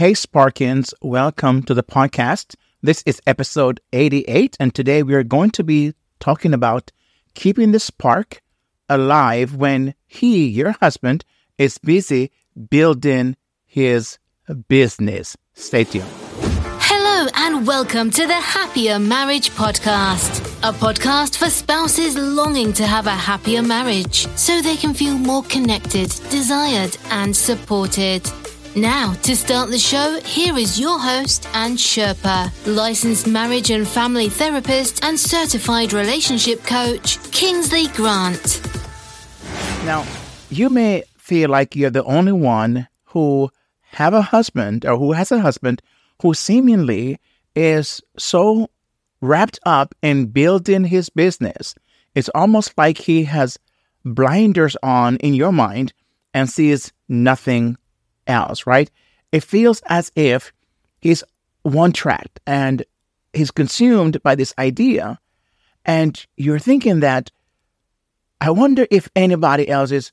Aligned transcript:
Hey, 0.00 0.14
Sparkins, 0.14 0.94
welcome 1.02 1.62
to 1.64 1.74
the 1.74 1.82
podcast. 1.82 2.56
This 2.82 3.02
is 3.04 3.20
episode 3.26 3.82
88, 3.92 4.56
and 4.58 4.74
today 4.74 5.02
we 5.02 5.12
are 5.12 5.22
going 5.22 5.50
to 5.50 5.62
be 5.62 5.92
talking 6.20 6.54
about 6.54 6.90
keeping 7.34 7.72
the 7.72 7.80
spark 7.80 8.40
alive 8.88 9.56
when 9.56 9.92
he, 10.06 10.48
your 10.48 10.70
husband, 10.80 11.26
is 11.58 11.76
busy 11.76 12.30
building 12.70 13.36
his 13.66 14.18
business. 14.68 15.36
Stay 15.52 15.84
tuned. 15.84 16.06
Hello, 16.80 17.28
and 17.34 17.66
welcome 17.66 18.10
to 18.10 18.26
the 18.26 18.32
Happier 18.32 18.98
Marriage 18.98 19.50
Podcast, 19.50 20.40
a 20.66 20.72
podcast 20.72 21.36
for 21.36 21.50
spouses 21.50 22.16
longing 22.16 22.72
to 22.72 22.86
have 22.86 23.06
a 23.06 23.10
happier 23.10 23.60
marriage 23.60 24.26
so 24.34 24.62
they 24.62 24.76
can 24.76 24.94
feel 24.94 25.18
more 25.18 25.42
connected, 25.42 26.08
desired, 26.30 26.96
and 27.10 27.36
supported. 27.36 28.26
Now, 28.76 29.14
to 29.22 29.34
start 29.34 29.70
the 29.70 29.80
show, 29.80 30.20
here 30.24 30.56
is 30.56 30.78
your 30.78 30.96
host 31.00 31.48
and 31.54 31.76
Sherpa, 31.76 32.52
licensed 32.64 33.26
marriage 33.26 33.70
and 33.70 33.86
family 33.86 34.28
therapist 34.28 35.02
and 35.02 35.18
certified 35.18 35.92
relationship 35.92 36.62
coach, 36.62 37.20
Kingsley 37.32 37.88
Grant. 37.88 38.62
Now, 39.84 40.06
you 40.50 40.70
may 40.70 41.02
feel 41.18 41.50
like 41.50 41.74
you're 41.74 41.90
the 41.90 42.04
only 42.04 42.30
one 42.30 42.86
who 43.06 43.50
have 43.82 44.14
a 44.14 44.22
husband 44.22 44.86
or 44.86 44.96
who 44.96 45.12
has 45.12 45.32
a 45.32 45.40
husband 45.40 45.82
who 46.22 46.32
seemingly 46.32 47.18
is 47.56 48.00
so 48.18 48.70
wrapped 49.20 49.58
up 49.66 49.96
in 50.00 50.26
building 50.26 50.84
his 50.84 51.10
business. 51.10 51.74
It's 52.14 52.30
almost 52.36 52.78
like 52.78 52.98
he 52.98 53.24
has 53.24 53.58
blinders 54.04 54.76
on 54.80 55.16
in 55.16 55.34
your 55.34 55.50
mind 55.50 55.92
and 56.32 56.48
sees 56.48 56.92
nothing 57.08 57.76
else, 58.30 58.66
right? 58.66 58.90
It 59.32 59.44
feels 59.44 59.82
as 59.86 60.10
if 60.16 60.52
he's 61.00 61.22
one 61.62 61.92
tracked 61.92 62.40
and 62.46 62.84
he's 63.32 63.50
consumed 63.50 64.22
by 64.22 64.34
this 64.34 64.54
idea. 64.58 65.18
And 65.84 66.24
you're 66.36 66.58
thinking 66.58 67.00
that, 67.00 67.30
I 68.40 68.50
wonder 68.50 68.86
if 68.90 69.08
anybody 69.14 69.68
else's 69.68 70.12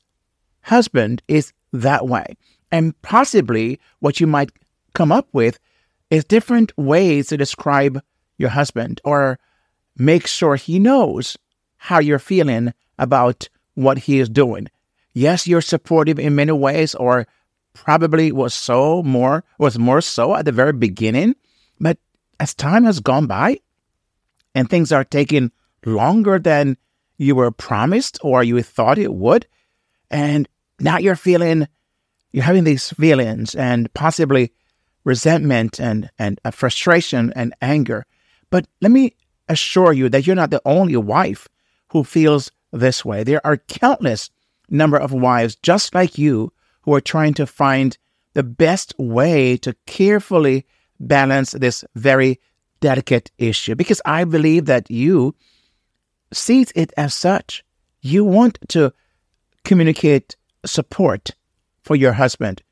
husband 0.62 1.22
is 1.28 1.52
that 1.72 2.06
way. 2.06 2.36
And 2.70 3.00
possibly 3.02 3.80
what 4.00 4.20
you 4.20 4.26
might 4.26 4.50
come 4.94 5.10
up 5.10 5.28
with 5.32 5.58
is 6.10 6.24
different 6.24 6.76
ways 6.76 7.28
to 7.28 7.36
describe 7.36 8.02
your 8.36 8.50
husband 8.50 9.00
or 9.04 9.38
make 9.96 10.26
sure 10.26 10.56
he 10.56 10.78
knows 10.78 11.36
how 11.76 11.98
you're 12.00 12.18
feeling 12.18 12.72
about 12.98 13.48
what 13.74 13.98
he 13.98 14.18
is 14.18 14.28
doing. 14.28 14.68
Yes, 15.14 15.46
you're 15.46 15.60
supportive 15.60 16.18
in 16.18 16.34
many 16.34 16.52
ways, 16.52 16.94
or 16.94 17.26
probably 17.84 18.32
was 18.32 18.54
so 18.54 19.02
more 19.02 19.44
was 19.58 19.78
more 19.78 20.00
so 20.00 20.34
at 20.34 20.44
the 20.44 20.52
very 20.52 20.72
beginning, 20.72 21.34
but 21.80 21.98
as 22.40 22.54
time 22.54 22.84
has 22.84 23.00
gone 23.00 23.26
by 23.26 23.58
and 24.54 24.68
things 24.68 24.92
are 24.92 25.04
taking 25.04 25.50
longer 25.84 26.38
than 26.38 26.76
you 27.16 27.34
were 27.34 27.50
promised 27.50 28.18
or 28.22 28.42
you 28.42 28.62
thought 28.62 28.98
it 28.98 29.12
would, 29.12 29.46
and 30.10 30.48
now 30.80 30.98
you're 30.98 31.16
feeling 31.16 31.66
you're 32.32 32.44
having 32.44 32.64
these 32.64 32.90
feelings 32.90 33.54
and 33.54 33.92
possibly 33.94 34.52
resentment 35.04 35.80
and 35.80 36.10
and 36.18 36.40
uh, 36.44 36.50
frustration 36.50 37.32
and 37.34 37.54
anger. 37.62 38.04
But 38.50 38.66
let 38.80 38.90
me 38.90 39.14
assure 39.48 39.92
you 39.92 40.08
that 40.10 40.26
you're 40.26 40.36
not 40.36 40.50
the 40.50 40.62
only 40.64 40.96
wife 40.96 41.48
who 41.88 42.04
feels 42.04 42.50
this 42.72 43.04
way. 43.04 43.24
There 43.24 43.44
are 43.46 43.56
countless 43.56 44.30
number 44.68 44.98
of 44.98 45.12
wives 45.12 45.56
just 45.56 45.94
like 45.94 46.18
you 46.18 46.52
who 46.82 46.94
are 46.94 47.00
trying 47.00 47.34
to 47.34 47.46
find 47.46 47.98
the 48.34 48.42
best 48.42 48.94
way 48.98 49.56
to 49.58 49.74
carefully 49.86 50.66
balance 51.00 51.52
this 51.52 51.84
very 51.94 52.40
delicate 52.80 53.30
issue 53.38 53.74
because 53.74 54.00
I 54.04 54.24
believe 54.24 54.66
that 54.66 54.90
you 54.90 55.34
see 56.32 56.66
it 56.74 56.92
as 56.96 57.14
such. 57.14 57.64
You 58.00 58.24
want 58.24 58.58
to 58.68 58.92
communicate 59.64 60.36
support 60.64 61.30
for 61.82 61.96
your 61.96 62.12
husband. 62.12 62.62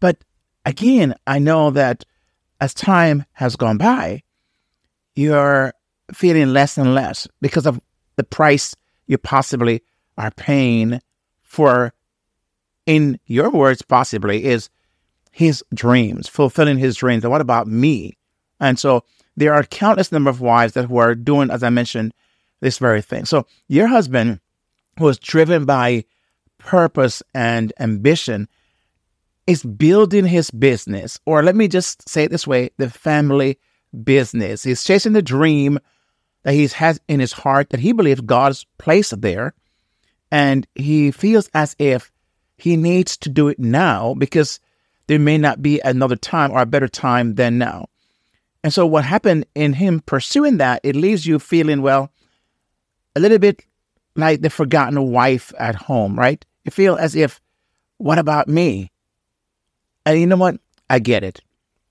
But 0.00 0.24
again, 0.64 1.14
I 1.26 1.38
know 1.38 1.70
that 1.70 2.04
as 2.60 2.74
time 2.74 3.24
has 3.32 3.56
gone 3.56 3.78
by, 3.78 4.22
you're 5.14 5.72
feeling 6.12 6.52
less 6.52 6.78
and 6.78 6.94
less 6.94 7.28
because 7.40 7.66
of 7.66 7.80
the 8.16 8.24
price 8.24 8.74
you 9.06 9.18
possibly 9.18 9.82
are 10.16 10.30
paying 10.30 11.00
for, 11.42 11.92
in 12.86 13.18
your 13.26 13.50
words, 13.50 13.82
possibly, 13.82 14.44
is 14.44 14.70
his 15.30 15.64
dreams, 15.74 16.28
fulfilling 16.28 16.78
his 16.78 16.96
dreams. 16.96 17.24
And 17.24 17.30
what 17.30 17.40
about 17.40 17.66
me? 17.66 18.16
And 18.60 18.78
so 18.78 19.04
there 19.36 19.54
are 19.54 19.64
countless 19.64 20.12
number 20.12 20.30
of 20.30 20.40
wives 20.40 20.74
that 20.74 20.86
who 20.86 20.98
are 20.98 21.14
doing, 21.14 21.50
as 21.50 21.62
I 21.62 21.70
mentioned, 21.70 22.12
this 22.60 22.78
very 22.78 23.02
thing. 23.02 23.24
So 23.24 23.46
your 23.68 23.86
husband 23.86 24.40
who 24.98 25.08
is 25.08 25.18
driven 25.18 25.64
by 25.64 26.04
purpose 26.58 27.22
and 27.34 27.72
ambition 27.80 28.48
is 29.46 29.64
building 29.64 30.24
his 30.24 30.50
business, 30.50 31.18
or 31.26 31.42
let 31.42 31.56
me 31.56 31.66
just 31.66 32.08
say 32.08 32.24
it 32.24 32.30
this 32.30 32.46
way 32.46 32.70
the 32.78 32.88
family 32.88 33.58
business. 34.04 34.62
He's 34.62 34.84
chasing 34.84 35.12
the 35.12 35.22
dream 35.22 35.80
that 36.44 36.54
he 36.54 36.66
has 36.68 37.00
in 37.08 37.18
his 37.20 37.32
heart 37.32 37.70
that 37.70 37.80
he 37.80 37.92
believes 37.92 38.20
God's 38.20 38.66
placed 38.78 39.20
there. 39.20 39.54
And 40.30 40.66
he 40.74 41.10
feels 41.10 41.50
as 41.52 41.74
if 41.78 42.11
he 42.62 42.76
needs 42.76 43.16
to 43.16 43.28
do 43.28 43.48
it 43.48 43.58
now 43.58 44.14
because 44.14 44.60
there 45.08 45.18
may 45.18 45.36
not 45.36 45.62
be 45.62 45.80
another 45.80 46.14
time 46.14 46.52
or 46.52 46.60
a 46.60 46.66
better 46.66 46.86
time 46.86 47.34
than 47.34 47.58
now. 47.58 47.88
And 48.62 48.72
so, 48.72 48.86
what 48.86 49.04
happened 49.04 49.46
in 49.56 49.72
him 49.72 49.98
pursuing 49.98 50.58
that, 50.58 50.80
it 50.84 50.94
leaves 50.94 51.26
you 51.26 51.40
feeling, 51.40 51.82
well, 51.82 52.12
a 53.16 53.20
little 53.20 53.40
bit 53.40 53.66
like 54.14 54.42
the 54.42 54.48
forgotten 54.48 55.10
wife 55.10 55.52
at 55.58 55.74
home, 55.74 56.16
right? 56.16 56.46
You 56.64 56.70
feel 56.70 56.94
as 56.94 57.16
if, 57.16 57.40
what 57.98 58.20
about 58.20 58.46
me? 58.46 58.92
And 60.06 60.20
you 60.20 60.28
know 60.28 60.36
what? 60.36 60.60
I 60.88 61.00
get 61.00 61.24
it. 61.24 61.40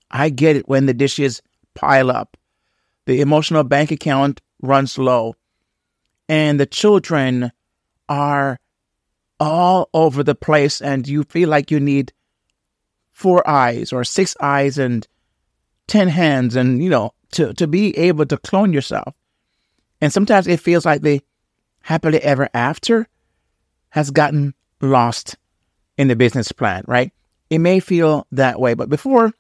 I 0.10 0.30
get 0.30 0.56
it 0.56 0.70
when 0.70 0.86
the 0.86 0.94
dishes 0.94 1.42
pile 1.76 2.10
up, 2.10 2.38
the 3.08 3.20
emotional 3.20 3.66
bank 3.66 3.92
account 3.92 4.40
runs 4.62 4.98
low, 4.98 5.36
and 6.30 6.58
the 6.58 6.66
children 6.66 7.52
are 8.08 8.58
all 9.42 9.90
over 9.94 10.24
the 10.24 10.36
place, 10.36 10.82
and 10.82 11.08
you 11.08 11.24
feel 11.24 11.50
like 11.50 11.72
you 11.72 11.80
need 11.80 12.14
four 13.12 13.48
eyes 13.50 13.92
or 13.92 14.04
six 14.04 14.38
eyes 14.40 14.78
and 14.78 15.08
10 15.88 16.08
hands, 16.08 16.56
and 16.56 16.82
you 16.82 16.90
know, 16.90 17.12
to, 17.32 17.54
to 17.56 17.68
be 17.68 17.98
able 17.98 18.26
to 18.28 18.38
clone 18.38 18.72
yourself. 18.72 19.16
And 20.00 20.14
sometimes 20.14 20.48
it 20.48 20.60
feels 20.60 20.86
like 20.86 21.02
the 21.02 21.22
happily 21.82 22.22
ever 22.22 22.50
after 22.54 23.08
has 23.90 24.12
gotten 24.12 24.54
lost 24.80 25.36
in 25.98 26.08
the 26.08 26.16
business 26.16 26.52
plan, 26.52 26.84
right? 26.88 27.12
It 27.50 27.60
may 27.60 27.80
feel 27.80 28.28
that 28.32 28.60
way, 28.60 28.76
but 28.76 28.90
before 28.90 29.34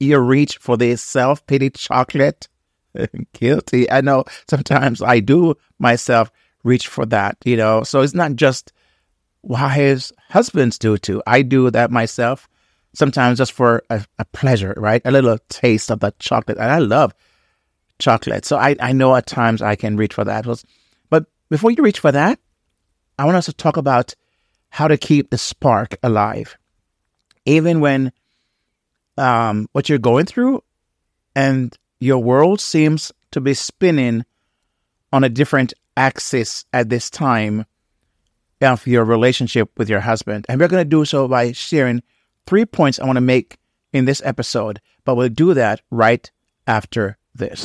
you 0.00 0.18
reach 0.18 0.56
for 0.56 0.76
this 0.76 1.02
self 1.02 1.46
pity 1.46 1.70
chocolate, 1.70 2.48
guilty. 3.32 3.90
I 3.90 4.00
know 4.00 4.24
sometimes 4.48 5.02
I 5.02 5.20
do 5.20 5.54
myself 5.78 6.30
reach 6.64 6.88
for 6.88 7.06
that, 7.06 7.36
you 7.44 7.56
know. 7.56 7.82
So 7.82 8.00
it's 8.00 8.14
not 8.14 8.34
just 8.34 8.72
his 9.44 10.12
husbands 10.28 10.78
do 10.78 10.94
it 10.94 11.02
too. 11.02 11.22
I 11.26 11.42
do 11.42 11.70
that 11.70 11.90
myself 11.90 12.48
sometimes 12.94 13.38
just 13.38 13.52
for 13.52 13.82
a, 13.90 14.04
a 14.18 14.24
pleasure, 14.26 14.74
right? 14.76 15.02
A 15.04 15.10
little 15.10 15.38
taste 15.48 15.90
of 15.90 16.00
that 16.00 16.18
chocolate. 16.18 16.58
And 16.58 16.70
I 16.70 16.78
love 16.78 17.14
chocolate. 17.98 18.44
So 18.44 18.56
I, 18.56 18.76
I 18.80 18.92
know 18.92 19.14
at 19.14 19.26
times 19.26 19.62
I 19.62 19.76
can 19.76 19.96
reach 19.96 20.14
for 20.14 20.24
that. 20.24 20.46
But 21.10 21.26
before 21.48 21.70
you 21.70 21.82
reach 21.82 22.00
for 22.00 22.12
that, 22.12 22.38
I 23.18 23.24
want 23.24 23.36
us 23.36 23.46
to 23.46 23.52
talk 23.52 23.76
about 23.76 24.14
how 24.70 24.88
to 24.88 24.96
keep 24.96 25.30
the 25.30 25.38
spark 25.38 25.96
alive. 26.02 26.56
Even 27.46 27.80
when 27.80 28.12
um, 29.16 29.68
what 29.72 29.88
you're 29.88 29.98
going 29.98 30.26
through 30.26 30.62
and 31.34 31.76
your 32.00 32.18
world 32.18 32.60
seems 32.60 33.12
to 33.32 33.40
be 33.40 33.54
spinning 33.54 34.24
on 35.12 35.24
a 35.24 35.28
different 35.28 35.72
axis 35.96 36.64
at 36.72 36.88
this 36.88 37.10
time 37.10 37.64
of 38.60 38.86
your 38.86 39.04
relationship 39.04 39.70
with 39.76 39.88
your 39.88 40.00
husband. 40.00 40.46
And 40.48 40.60
we're 40.60 40.68
going 40.68 40.84
to 40.84 40.88
do 40.88 41.04
so 41.04 41.28
by 41.28 41.52
sharing 41.52 42.02
three 42.46 42.64
points 42.64 42.98
I 42.98 43.06
want 43.06 43.16
to 43.16 43.20
make 43.20 43.58
in 43.92 44.04
this 44.04 44.22
episode, 44.24 44.80
but 45.04 45.14
we'll 45.14 45.28
do 45.28 45.54
that 45.54 45.80
right 45.90 46.30
after 46.66 47.16
this. 47.34 47.62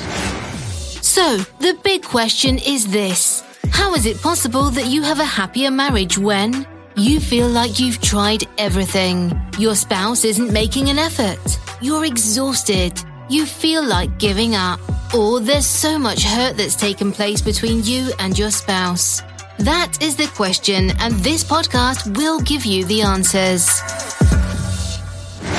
So, 1.01 1.37
the 1.59 1.77
big 1.83 2.03
question 2.03 2.59
is 2.59 2.87
this 2.87 3.43
How 3.71 3.93
is 3.93 4.05
it 4.05 4.21
possible 4.21 4.69
that 4.71 4.87
you 4.87 5.01
have 5.03 5.19
a 5.19 5.25
happier 5.25 5.71
marriage 5.71 6.17
when 6.17 6.65
you 6.95 7.19
feel 7.19 7.47
like 7.47 7.79
you've 7.79 7.99
tried 8.01 8.43
everything. 8.59 9.31
Your 9.57 9.75
spouse 9.75 10.23
isn't 10.23 10.53
making 10.53 10.89
an 10.89 10.99
effort. 10.99 11.59
You're 11.81 12.05
exhausted. 12.05 12.93
You 13.29 13.47
feel 13.47 13.83
like 13.83 14.19
giving 14.19 14.53
up. 14.53 14.79
Or 15.13 15.39
there's 15.39 15.65
so 15.65 15.97
much 15.97 16.23
hurt 16.23 16.57
that's 16.57 16.75
taken 16.75 17.11
place 17.11 17.41
between 17.41 17.83
you 17.83 18.11
and 18.19 18.37
your 18.37 18.51
spouse. 18.51 19.23
That 19.59 19.97
is 20.01 20.15
the 20.15 20.27
question, 20.27 20.91
and 20.99 21.13
this 21.15 21.43
podcast 21.43 22.17
will 22.17 22.39
give 22.41 22.65
you 22.65 22.85
the 22.85 23.03
answers. 23.03 23.65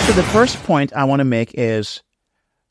So 0.07 0.13
the 0.13 0.29
first 0.33 0.63
point 0.65 0.93
I 0.95 1.05
want 1.05 1.21
to 1.21 1.25
make 1.25 1.53
is 1.55 2.03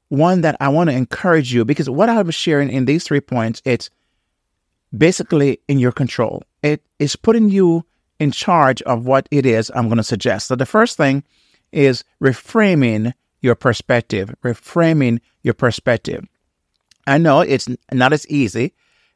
one 0.10 0.42
that 0.42 0.58
I 0.60 0.70
want 0.70 0.90
to 0.90 0.96
encourage 0.96 1.54
you 1.54 1.66
because 1.66 1.90
what 1.90 2.10
I'm 2.10 2.30
sharing 2.30 2.70
in 2.70 2.86
these 2.86 3.06
three 3.06 3.22
points, 3.22 3.62
it's 3.66 3.90
basically 4.96 5.60
in 5.68 5.80
your 5.80 5.92
control. 5.92 6.44
It 6.62 6.84
is 7.00 7.16
putting 7.16 7.50
you 7.50 7.86
in 8.19 8.31
charge 8.31 8.81
of 8.84 9.06
what 9.06 9.28
it 9.31 9.46
is 9.46 9.72
I'm 9.74 9.88
going 9.88 9.98
to 9.98 10.04
suggest. 10.04 10.48
So 10.48 10.56
the 10.56 10.66
first 10.66 10.98
thing 10.98 11.24
is 11.72 12.04
reframing 12.22 13.14
your 13.42 13.56
perspective, 13.56 14.36
reframing 14.44 15.19
your 15.42 15.54
perspective. 15.54 16.26
I 17.08 17.18
know 17.18 17.42
it's 17.42 17.68
not 17.92 18.14
as 18.14 18.28
easy. 18.28 18.74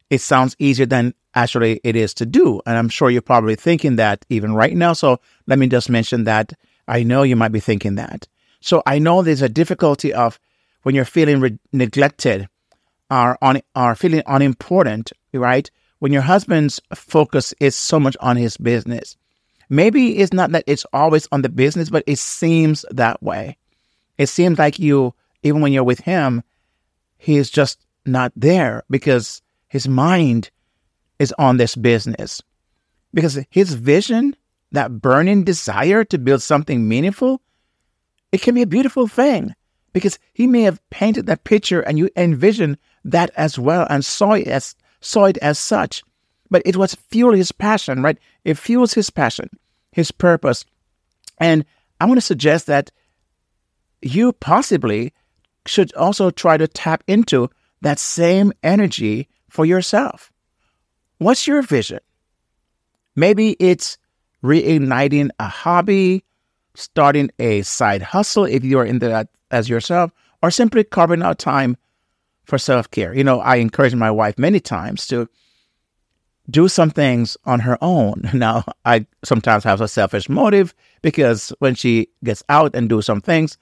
It 0.09 0.21
sounds 0.21 0.55
easier 0.59 0.85
than 0.85 1.13
actually 1.35 1.79
it 1.83 1.95
is 1.95 2.13
to 2.15 2.25
do. 2.25 2.61
And 2.65 2.77
I'm 2.77 2.89
sure 2.89 3.09
you're 3.09 3.21
probably 3.21 3.55
thinking 3.55 3.97
that 3.97 4.25
even 4.29 4.53
right 4.53 4.75
now. 4.75 4.93
So 4.93 5.19
let 5.45 5.59
me 5.59 5.67
just 5.67 5.89
mention 5.89 6.23
that 6.23 6.53
I 6.87 7.03
know 7.03 7.23
you 7.23 7.35
might 7.35 7.51
be 7.51 7.59
thinking 7.59 7.95
that. 7.95 8.27
So 8.61 8.81
I 8.85 8.99
know 8.99 9.21
there's 9.21 9.41
a 9.41 9.49
difficulty 9.49 10.13
of 10.13 10.39
when 10.83 10.95
you're 10.95 11.05
feeling 11.05 11.39
re- 11.39 11.59
neglected 11.73 12.47
or, 13.11 13.37
on, 13.41 13.61
or 13.75 13.95
feeling 13.95 14.23
unimportant, 14.25 15.11
right? 15.33 15.69
When 15.99 16.13
your 16.13 16.21
husband's 16.21 16.79
focus 16.95 17.53
is 17.59 17.75
so 17.75 17.99
much 17.99 18.15
on 18.19 18.37
his 18.37 18.57
business. 18.57 19.17
Maybe 19.69 20.19
it's 20.19 20.33
not 20.33 20.51
that 20.51 20.63
it's 20.65 20.85
always 20.93 21.27
on 21.31 21.41
the 21.41 21.49
business, 21.49 21.89
but 21.89 22.03
it 22.07 22.19
seems 22.19 22.85
that 22.91 23.21
way. 23.21 23.57
It 24.17 24.27
seems 24.27 24.57
like 24.57 24.79
you, 24.79 25.13
even 25.43 25.61
when 25.61 25.73
you're 25.73 25.83
with 25.83 25.99
him, 25.99 26.43
he 27.17 27.37
is 27.37 27.49
just 27.49 27.85
not 28.05 28.31
there 28.35 28.83
because 28.89 29.41
his 29.67 29.87
mind 29.87 30.49
is 31.19 31.33
on 31.37 31.57
this 31.57 31.75
business. 31.75 32.41
Because 33.13 33.39
his 33.49 33.73
vision 33.73 34.35
that 34.71 35.01
burning 35.01 35.43
desire 35.43 36.03
to 36.05 36.17
build 36.17 36.41
something 36.41 36.87
meaningful, 36.87 37.41
it 38.31 38.41
can 38.41 38.55
be 38.55 38.61
a 38.61 38.67
beautiful 38.67 39.07
thing 39.07 39.55
because 39.93 40.19
he 40.33 40.45
may 40.45 40.61
have 40.61 40.89
painted 40.89 41.25
that 41.25 41.43
picture 41.43 41.81
and 41.81 41.97
you 41.97 42.09
envision 42.15 42.77
that 43.03 43.31
as 43.35 43.57
well 43.57 43.87
and 43.89 44.03
saw 44.03 44.33
it 44.33 44.47
as 44.47 44.75
saw 44.99 45.25
it 45.25 45.37
as 45.37 45.57
such. 45.57 46.03
But 46.49 46.61
it 46.65 46.77
was 46.77 46.95
fuel 46.95 47.33
his 47.33 47.51
passion, 47.51 48.01
right? 48.01 48.17
It 48.43 48.57
fuels 48.57 48.93
his 48.93 49.09
passion, 49.09 49.49
his 49.91 50.11
purpose. 50.11 50.65
And 51.39 51.65
I 51.99 52.05
want 52.05 52.17
to 52.17 52.25
suggest 52.25 52.67
that 52.67 52.91
you 54.01 54.33
possibly 54.33 55.13
should 55.65 55.93
also 55.95 56.29
try 56.29 56.57
to 56.57 56.67
tap 56.67 57.03
into 57.07 57.49
that 57.81 57.99
same 57.99 58.53
energy 58.63 59.27
for 59.57 59.65
yourself. 59.65 60.31
What's 61.17 61.47
your 61.47 61.63
vision? 61.63 61.97
Maybe 63.15 63.57
it's 63.59 63.97
reigniting 64.43 65.31
a 65.39 65.47
hobby, 65.47 66.23
starting 66.75 67.31
a 67.39 67.63
side 67.63 68.03
hustle 68.03 68.45
if 68.45 68.63
you're 68.63 68.85
into 68.85 69.07
that 69.07 69.29
as 69.49 69.67
yourself, 69.67 70.11
or 70.43 70.51
simply 70.51 70.83
carving 70.83 71.23
out 71.23 71.39
time 71.39 71.75
for 72.45 72.59
self 72.59 72.91
care. 72.91 73.15
You 73.15 73.23
know, 73.23 73.39
I 73.39 73.55
encourage 73.55 73.95
my 73.95 74.11
wife 74.11 74.37
many 74.37 74.59
times 74.59 75.07
to 75.07 75.27
do 76.47 76.67
some 76.67 76.91
things 76.91 77.35
on 77.45 77.59
her 77.61 77.79
own. 77.81 78.29
Now, 78.35 78.63
I 78.85 79.07
sometimes 79.23 79.63
have 79.63 79.81
a 79.81 79.87
selfish 79.87 80.29
motive 80.29 80.75
because 81.01 81.51
when 81.57 81.73
she 81.73 82.09
gets 82.23 82.43
out 82.47 82.75
and 82.75 82.87
do 82.87 83.01
some 83.01 83.21
things, 83.21 83.57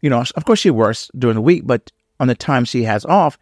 you 0.00 0.08
know, 0.08 0.24
of 0.36 0.46
course 0.46 0.60
she 0.60 0.70
works 0.70 1.10
during 1.18 1.34
the 1.34 1.42
week, 1.42 1.66
but 1.66 1.92
on 2.18 2.28
the 2.28 2.34
time 2.34 2.64
she 2.64 2.84
has 2.84 3.04
off, 3.04 3.36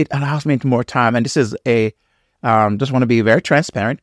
it 0.00 0.08
allows 0.10 0.46
me 0.46 0.58
more 0.64 0.84
time. 0.84 1.14
And 1.14 1.24
this 1.24 1.36
is 1.36 1.56
a, 1.66 1.92
um, 2.42 2.78
just 2.78 2.92
want 2.92 3.02
to 3.02 3.06
be 3.06 3.20
very 3.20 3.42
transparent 3.42 4.00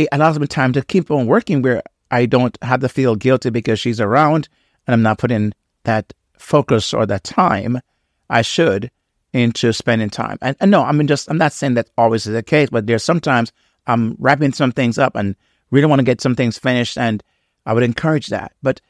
it 0.00 0.08
allows 0.12 0.38
me 0.38 0.46
time 0.46 0.72
to 0.72 0.82
keep 0.82 1.10
on 1.10 1.26
working 1.26 1.62
where 1.62 1.82
I 2.10 2.26
don't 2.26 2.56
have 2.62 2.80
to 2.80 2.88
feel 2.88 3.16
guilty 3.16 3.50
because 3.50 3.78
she's 3.78 4.00
around 4.00 4.48
and 4.86 4.94
I'm 4.94 5.02
not 5.02 5.18
putting 5.18 5.52
that 5.84 6.12
focus 6.38 6.94
or 6.94 7.06
that 7.06 7.24
time 7.24 7.80
I 8.28 8.42
should 8.42 8.90
into 9.32 9.72
spending 9.72 10.10
time. 10.10 10.38
And, 10.40 10.56
and 10.60 10.70
no, 10.70 10.82
I 10.82 10.92
mean, 10.92 11.06
just, 11.06 11.30
I'm 11.30 11.38
not 11.38 11.52
saying 11.52 11.74
that 11.74 11.90
always 11.98 12.26
is 12.26 12.32
the 12.32 12.42
case, 12.42 12.70
but 12.70 12.86
there's 12.86 13.04
sometimes 13.04 13.52
I'm 13.86 14.16
wrapping 14.18 14.52
some 14.52 14.72
things 14.72 14.98
up 14.98 15.14
and 15.14 15.36
really 15.70 15.86
want 15.86 16.00
to 16.00 16.04
get 16.04 16.20
some 16.20 16.34
things 16.34 16.58
finished. 16.58 16.96
And 16.98 17.22
I 17.66 17.74
would 17.74 17.82
encourage 17.82 18.28
that. 18.28 18.52
But 18.62 18.80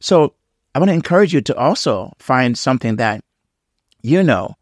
so 0.00 0.34
I 0.74 0.80
want 0.80 0.90
to 0.90 0.94
encourage 0.94 1.32
you 1.32 1.40
to 1.42 1.56
also 1.56 2.12
find 2.18 2.58
something 2.58 2.96
that 2.96 3.24
you 4.02 4.22
know 4.22 4.56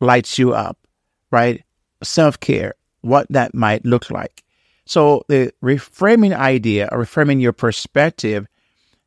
lights 0.00 0.38
you 0.38 0.52
up, 0.54 0.78
right? 1.30 1.62
Self 2.02 2.40
care, 2.40 2.74
what 3.02 3.26
that 3.30 3.54
might 3.54 3.84
look 3.84 4.10
like. 4.10 4.42
So 4.84 5.24
the 5.28 5.52
reframing 5.62 6.36
idea 6.36 6.88
or 6.90 6.98
reframing 7.04 7.40
your 7.40 7.52
perspective, 7.52 8.46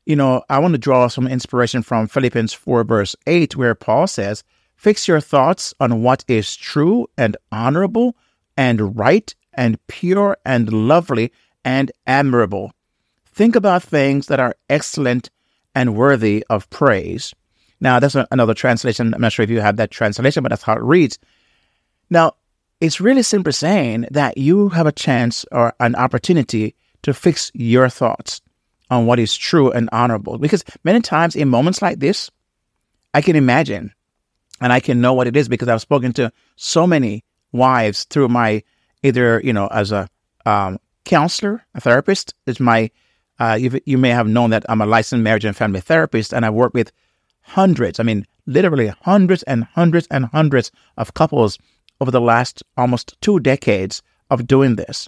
you 0.06 0.16
know, 0.16 0.44
I 0.50 0.60
want 0.60 0.74
to 0.74 0.78
draw 0.78 1.07
some 1.07 1.28
inspiration 1.28 1.81
from 1.81 2.07
Philippians 2.07 2.54
4, 2.54 2.84
verse 2.84 3.16
8, 3.28 3.56
where 3.56 3.75
Paul 3.75 4.07
says, 4.07 4.44
Fix 4.75 5.07
your 5.07 5.22
thoughts 5.22 5.74
on 5.80 6.01
what 6.01 6.25
is 6.28 6.56
true 6.56 7.07
and 7.18 7.38
honorable 7.51 8.16
and 8.57 8.98
right 8.98 9.34
and 9.54 9.78
pure 9.88 10.38
and 10.46 10.72
lovely 10.72 11.31
and 11.63 11.92
admirable. 12.06 12.72
Think 13.25 13.56
about 13.56 13.84
things 13.84 14.28
that 14.28 14.39
are 14.39 14.56
excellent 14.69 15.30
and 15.74 15.96
worthy 15.96 16.46
of 16.50 16.69
praise. 16.69 17.34
Now, 17.84 18.00
that's 18.00 18.16
another 18.16 18.54
translation. 18.54 19.14
I'm 19.14 19.20
not 19.20 19.34
sure 19.34 19.44
if 19.44 19.50
you 19.50 19.60
have 19.60 19.76
that 19.76 19.92
translation, 19.92 20.42
but 20.42 20.50
that's 20.50 20.64
how 20.64 20.76
it 20.76 20.82
reads. 20.82 21.20
Now, 22.10 22.36
it's 22.80 23.02
really 23.02 23.24
simply 23.24 23.52
saying 23.52 24.08
that 24.12 24.38
you 24.38 24.70
have 24.70 24.88
a 24.88 24.94
chance 24.94 25.46
or 25.52 25.74
an 25.82 25.94
opportunity 25.96 26.76
to 27.02 27.14
fix 27.14 27.52
your 27.54 27.90
thoughts 27.90 28.42
on 28.90 29.06
what 29.06 29.20
is 29.20 29.36
true 29.36 29.70
and 29.70 29.90
honorable. 29.92 30.38
Because 30.38 30.64
many 30.86 31.02
times 31.02 31.36
in 31.36 31.50
moments 31.50 31.82
like 31.82 32.00
this, 32.00 32.32
I 33.14 33.22
can 33.22 33.36
imagine 33.36 33.94
and 34.62 34.72
I 34.72 34.80
can 34.80 35.02
know 35.02 35.14
what 35.14 35.28
it 35.28 35.36
is 35.36 35.50
because 35.50 35.68
I've 35.68 35.82
spoken 35.82 36.14
to 36.14 36.32
so 36.56 36.88
many 36.88 37.26
wives 37.52 38.06
through 38.06 38.30
my 38.30 38.64
either, 39.04 39.42
you 39.44 39.52
know, 39.52 39.68
as 39.68 39.92
a 39.92 40.08
um, 40.46 40.80
counselor, 41.04 41.66
a 41.76 41.82
therapist. 41.82 42.34
It's 42.48 42.62
my, 42.62 42.92
uh, 43.40 43.58
you, 43.60 43.82
you 43.86 43.98
may 43.98 44.12
have 44.12 44.28
known 44.30 44.52
that 44.52 44.66
I'm 44.70 44.80
a 44.80 44.86
licensed 44.86 45.22
marriage 45.22 45.44
and 45.44 45.56
family 45.56 45.82
therapist 45.82 46.34
and 46.34 46.46
I 46.46 46.50
work 46.50 46.74
with 46.74 46.94
hundreds, 47.44 48.00
I 48.00 48.04
mean, 48.04 48.25
literally 48.45 48.88
hundreds 49.01 49.44
and 49.44 49.63
hundreds 49.63 50.07
and 50.10 50.25
hundreds 50.25 50.72
of 50.98 51.13
couples 51.13 51.57
over 52.01 52.12
the 52.12 52.22
last 52.22 52.63
almost 52.75 53.16
two 53.22 53.40
decades 53.40 54.01
of 54.30 54.48
doing 54.48 54.75
this. 54.75 55.07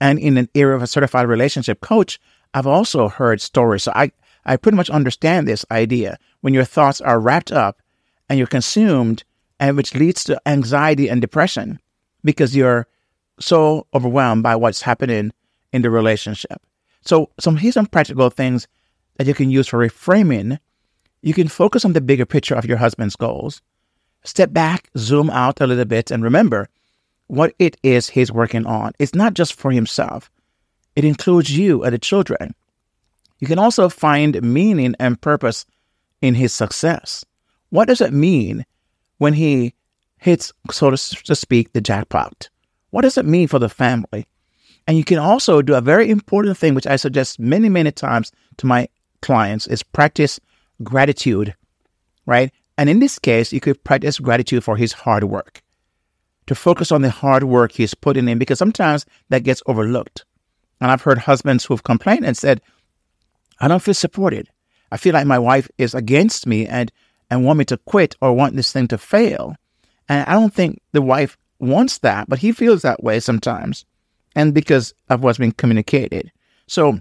And 0.00 0.18
in 0.18 0.36
an 0.36 0.48
era 0.54 0.76
of 0.76 0.82
a 0.82 0.86
certified 0.86 1.28
relationship 1.28 1.80
coach, 1.80 2.20
I've 2.52 2.66
also 2.66 3.08
heard 3.08 3.40
stories. 3.40 3.84
So 3.84 3.92
I, 3.94 4.12
I 4.44 4.56
pretty 4.56 4.76
much 4.76 4.90
understand 4.90 5.46
this 5.46 5.64
idea 5.70 6.18
when 6.40 6.54
your 6.54 6.64
thoughts 6.64 7.00
are 7.00 7.20
wrapped 7.20 7.52
up 7.52 7.80
and 8.28 8.38
you're 8.38 8.46
consumed, 8.46 9.24
and 9.60 9.76
which 9.76 9.94
leads 9.94 10.24
to 10.24 10.40
anxiety 10.46 11.08
and 11.08 11.20
depression 11.20 11.78
because 12.24 12.56
you're 12.56 12.86
so 13.38 13.86
overwhelmed 13.94 14.42
by 14.42 14.56
what's 14.56 14.82
happening 14.82 15.32
in 15.72 15.82
the 15.82 15.90
relationship. 15.90 16.62
So, 17.02 17.30
some 17.38 17.56
here's 17.56 17.74
some 17.74 17.86
practical 17.86 18.30
things 18.30 18.66
that 19.16 19.26
you 19.26 19.34
can 19.34 19.50
use 19.50 19.68
for 19.68 19.78
reframing. 19.78 20.58
You 21.24 21.32
can 21.32 21.48
focus 21.48 21.86
on 21.86 21.94
the 21.94 22.02
bigger 22.02 22.26
picture 22.26 22.54
of 22.54 22.66
your 22.66 22.76
husband's 22.76 23.16
goals 23.16 23.62
step 24.24 24.52
back, 24.52 24.90
zoom 24.98 25.30
out 25.30 25.58
a 25.62 25.66
little 25.66 25.86
bit, 25.86 26.10
and 26.10 26.22
remember 26.22 26.68
what 27.28 27.54
it 27.58 27.78
is 27.82 28.10
he's 28.10 28.30
working 28.30 28.66
on. 28.66 28.92
It's 28.98 29.14
not 29.14 29.32
just 29.32 29.54
for 29.54 29.70
himself, 29.70 30.30
it 30.94 31.04
includes 31.04 31.56
you 31.56 31.82
and 31.82 31.94
the 31.94 31.98
children. 31.98 32.54
You 33.38 33.46
can 33.46 33.58
also 33.58 33.88
find 33.88 34.42
meaning 34.42 34.94
and 35.00 35.18
purpose 35.18 35.64
in 36.20 36.34
his 36.34 36.52
success. 36.52 37.24
What 37.70 37.88
does 37.88 38.02
it 38.02 38.12
mean 38.12 38.66
when 39.16 39.32
he 39.32 39.72
hits, 40.18 40.52
so 40.70 40.90
to, 40.90 40.96
speak, 40.96 41.72
the 41.72 41.80
jackpot? 41.80 42.50
What 42.90 43.02
does 43.02 43.16
it 43.16 43.24
mean 43.24 43.48
for 43.48 43.58
the 43.58 43.70
family? 43.70 44.26
And 44.86 44.98
you 44.98 45.04
can 45.04 45.18
also 45.18 45.62
do 45.62 45.74
a 45.74 45.80
very 45.80 46.10
important 46.10 46.58
thing, 46.58 46.74
which 46.74 46.86
I 46.86 46.96
suggest 46.96 47.40
many, 47.40 47.70
many 47.70 47.92
times 47.92 48.30
to 48.58 48.66
my 48.66 48.88
clients, 49.22 49.66
is 49.66 49.82
practice 49.82 50.38
gratitude, 50.82 51.54
right? 52.26 52.50
And 52.76 52.90
in 52.90 52.98
this 52.98 53.18
case, 53.18 53.52
you 53.52 53.60
could 53.60 53.82
practice 53.84 54.18
gratitude 54.18 54.64
for 54.64 54.76
his 54.76 54.92
hard 54.92 55.24
work, 55.24 55.62
to 56.46 56.54
focus 56.54 56.90
on 56.92 57.02
the 57.02 57.10
hard 57.10 57.44
work 57.44 57.72
he's 57.72 57.94
putting 57.94 58.28
in, 58.28 58.38
because 58.38 58.58
sometimes 58.58 59.06
that 59.28 59.44
gets 59.44 59.62
overlooked. 59.66 60.24
And 60.80 60.90
I've 60.90 61.02
heard 61.02 61.18
husbands 61.18 61.64
who've 61.64 61.82
complained 61.82 62.24
and 62.24 62.36
said, 62.36 62.60
I 63.60 63.68
don't 63.68 63.82
feel 63.82 63.94
supported. 63.94 64.48
I 64.90 64.96
feel 64.96 65.14
like 65.14 65.26
my 65.26 65.38
wife 65.38 65.68
is 65.78 65.94
against 65.94 66.46
me 66.46 66.66
and, 66.66 66.90
and 67.30 67.44
want 67.44 67.58
me 67.58 67.64
to 67.66 67.76
quit 67.78 68.16
or 68.20 68.32
want 68.32 68.56
this 68.56 68.72
thing 68.72 68.88
to 68.88 68.98
fail. 68.98 69.54
And 70.08 70.26
I 70.28 70.32
don't 70.32 70.52
think 70.52 70.82
the 70.92 71.02
wife 71.02 71.38
wants 71.58 71.98
that, 71.98 72.28
but 72.28 72.40
he 72.40 72.52
feels 72.52 72.82
that 72.82 73.02
way 73.02 73.20
sometimes. 73.20 73.86
And 74.36 74.52
because 74.52 74.92
of 75.08 75.22
what's 75.22 75.38
been 75.38 75.52
communicated. 75.52 76.32
So 76.66 76.98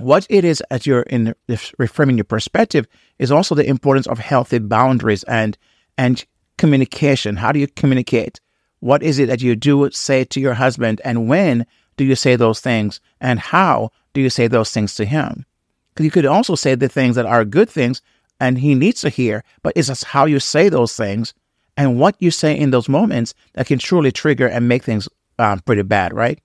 what 0.00 0.26
it 0.30 0.44
is 0.44 0.60
as 0.70 0.86
you're 0.86 1.02
in 1.02 1.34
reframing 1.48 2.16
your 2.16 2.24
perspective 2.24 2.86
is 3.18 3.30
also 3.30 3.54
the 3.54 3.66
importance 3.66 4.06
of 4.06 4.18
healthy 4.18 4.58
boundaries 4.58 5.22
and 5.24 5.56
and 5.98 6.24
communication. 6.58 7.36
How 7.36 7.52
do 7.52 7.58
you 7.58 7.68
communicate? 7.68 8.40
What 8.80 9.02
is 9.02 9.18
it 9.18 9.26
that 9.26 9.42
you 9.42 9.56
do 9.56 9.90
say 9.90 10.24
to 10.24 10.40
your 10.40 10.54
husband, 10.54 11.00
and 11.04 11.28
when 11.28 11.66
do 11.96 12.04
you 12.04 12.14
say 12.14 12.36
those 12.36 12.60
things, 12.60 13.00
and 13.20 13.38
how 13.38 13.90
do 14.14 14.20
you 14.20 14.30
say 14.30 14.46
those 14.46 14.70
things 14.70 14.94
to 14.94 15.04
him? 15.04 15.44
Because 15.92 16.04
you 16.04 16.10
could 16.10 16.26
also 16.26 16.54
say 16.54 16.74
the 16.74 16.88
things 16.88 17.16
that 17.16 17.26
are 17.26 17.44
good 17.44 17.68
things 17.68 18.00
and 18.40 18.58
he 18.58 18.74
needs 18.74 19.02
to 19.02 19.10
hear, 19.10 19.44
but 19.62 19.74
it's 19.76 19.88
just 19.88 20.04
how 20.04 20.24
you 20.24 20.40
say 20.40 20.68
those 20.70 20.96
things 20.96 21.34
and 21.76 22.00
what 22.00 22.16
you 22.20 22.30
say 22.30 22.56
in 22.56 22.70
those 22.70 22.88
moments 22.88 23.34
that 23.52 23.66
can 23.66 23.78
truly 23.78 24.10
trigger 24.10 24.46
and 24.46 24.66
make 24.66 24.82
things 24.82 25.08
um, 25.38 25.60
pretty 25.60 25.82
bad, 25.82 26.14
right? 26.14 26.40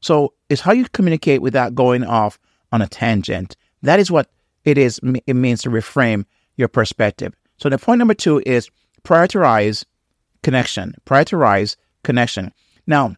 So 0.00 0.34
it's 0.48 0.60
how 0.60 0.72
you 0.72 0.86
communicate 0.92 1.42
without 1.42 1.74
going 1.74 2.04
off 2.04 2.38
on 2.74 2.82
a 2.82 2.88
tangent. 2.88 3.56
That 3.82 4.00
is 4.00 4.10
what 4.10 4.28
it 4.64 4.76
is. 4.76 5.00
It 5.26 5.34
means 5.34 5.62
to 5.62 5.70
reframe 5.70 6.24
your 6.56 6.66
perspective. 6.66 7.32
So 7.58 7.68
the 7.68 7.78
point 7.78 8.00
number 8.00 8.14
two 8.14 8.42
is 8.44 8.68
prioritize 9.04 9.84
connection. 10.42 10.94
Prioritize 11.06 11.76
connection. 12.02 12.52
Now, 12.84 13.14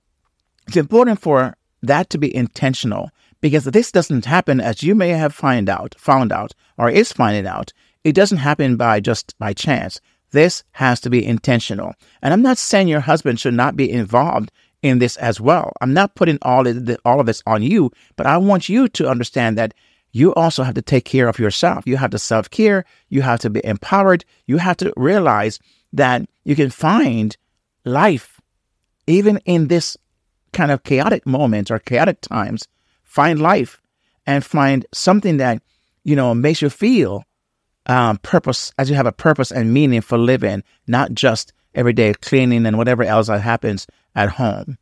it's 0.69 0.77
important 0.77 1.21
for 1.21 1.57
that 1.83 2.11
to 2.11 2.19
be 2.19 2.35
intentional 2.35 3.11
because 3.41 3.65
this 3.65 3.91
doesn't 3.91 4.27
happen 4.27 4.61
as 4.61 4.83
you 4.83 4.95
may 4.95 5.09
have 5.09 5.35
find 5.35 5.71
out, 5.71 5.95
found 5.99 6.33
out, 6.33 6.53
or 6.77 6.91
is 6.91 7.13
finding 7.13 7.47
out. 7.47 7.73
It 8.05 8.15
doesn't 8.15 8.39
happen 8.39 8.77
by 8.77 9.01
just 9.01 9.35
by 9.39 9.55
chance. 9.55 10.01
This 10.33 10.65
has 10.73 11.01
to 11.01 11.11
be 11.11 11.25
intentional. 11.25 11.95
And 12.21 12.35
I'm 12.35 12.43
not 12.43 12.59
saying 12.59 12.89
your 12.89 13.01
husband 13.01 13.41
should 13.41 13.55
not 13.55 13.75
be 13.75 13.91
involved 13.91 14.53
in 14.83 14.99
this 14.99 15.17
as 15.17 15.41
well. 15.41 15.73
I'm 15.81 15.95
not 15.95 16.15
putting 16.15 16.39
all 16.43 16.67
of, 16.67 16.87
the, 16.87 16.99
all 17.05 17.21
of 17.21 17.27
this 17.27 17.43
on 17.47 17.63
you, 17.63 17.91
but 18.17 18.27
I 18.27 18.37
want 18.37 18.69
you 18.69 18.89
to 18.89 19.09
understand 19.09 19.59
that 19.59 19.75
you 20.13 20.33
also 20.35 20.63
have 20.63 20.75
to 20.75 20.83
take 20.83 21.05
care 21.05 21.29
of 21.29 21.39
yourself. 21.39 21.87
You 21.87 21.97
have 21.99 22.11
to 22.11 22.19
self 22.19 22.49
care. 22.51 22.85
You 23.09 23.23
have 23.23 23.41
to 23.41 23.51
be 23.51 23.61
empowered. 23.65 24.25
You 24.47 24.59
have 24.59 24.77
to 24.79 24.93
realize 24.97 25.59
that 25.93 26.27
you 26.45 26.57
can 26.57 26.71
find 26.71 27.37
life 27.85 28.41
even 29.07 29.39
in 29.45 29.69
this 29.69 29.97
kind 30.53 30.71
of 30.71 30.85
chaotic 30.85 31.27
moments 31.27 31.71
or 31.71 31.79
chaotic 31.79 32.21
times. 32.21 32.67
Find 33.03 33.41
life 33.41 33.81
and 34.27 34.45
find 34.45 34.87
something 34.93 35.37
that, 35.37 35.63
you 36.05 36.17
know, 36.17 36.35
makes 36.35 36.63
you 36.63 36.71
feel 36.71 37.25
um, 37.87 38.19
purpose 38.19 38.73
as 38.79 38.91
you 38.91 38.97
have 38.97 39.07
a 39.07 39.13
purpose 39.13 39.53
and 39.53 39.73
meaning 39.73 40.01
for 40.01 40.19
living, 40.19 40.63
not 40.87 41.13
just 41.13 41.53
every 41.77 41.93
day 41.93 42.13
cleaning 42.15 42.67
and 42.67 42.77
whatever 42.77 43.05
else 43.05 43.29
that 43.29 43.43
happens 43.43 43.87
at 44.17 44.31
home. 44.31 44.79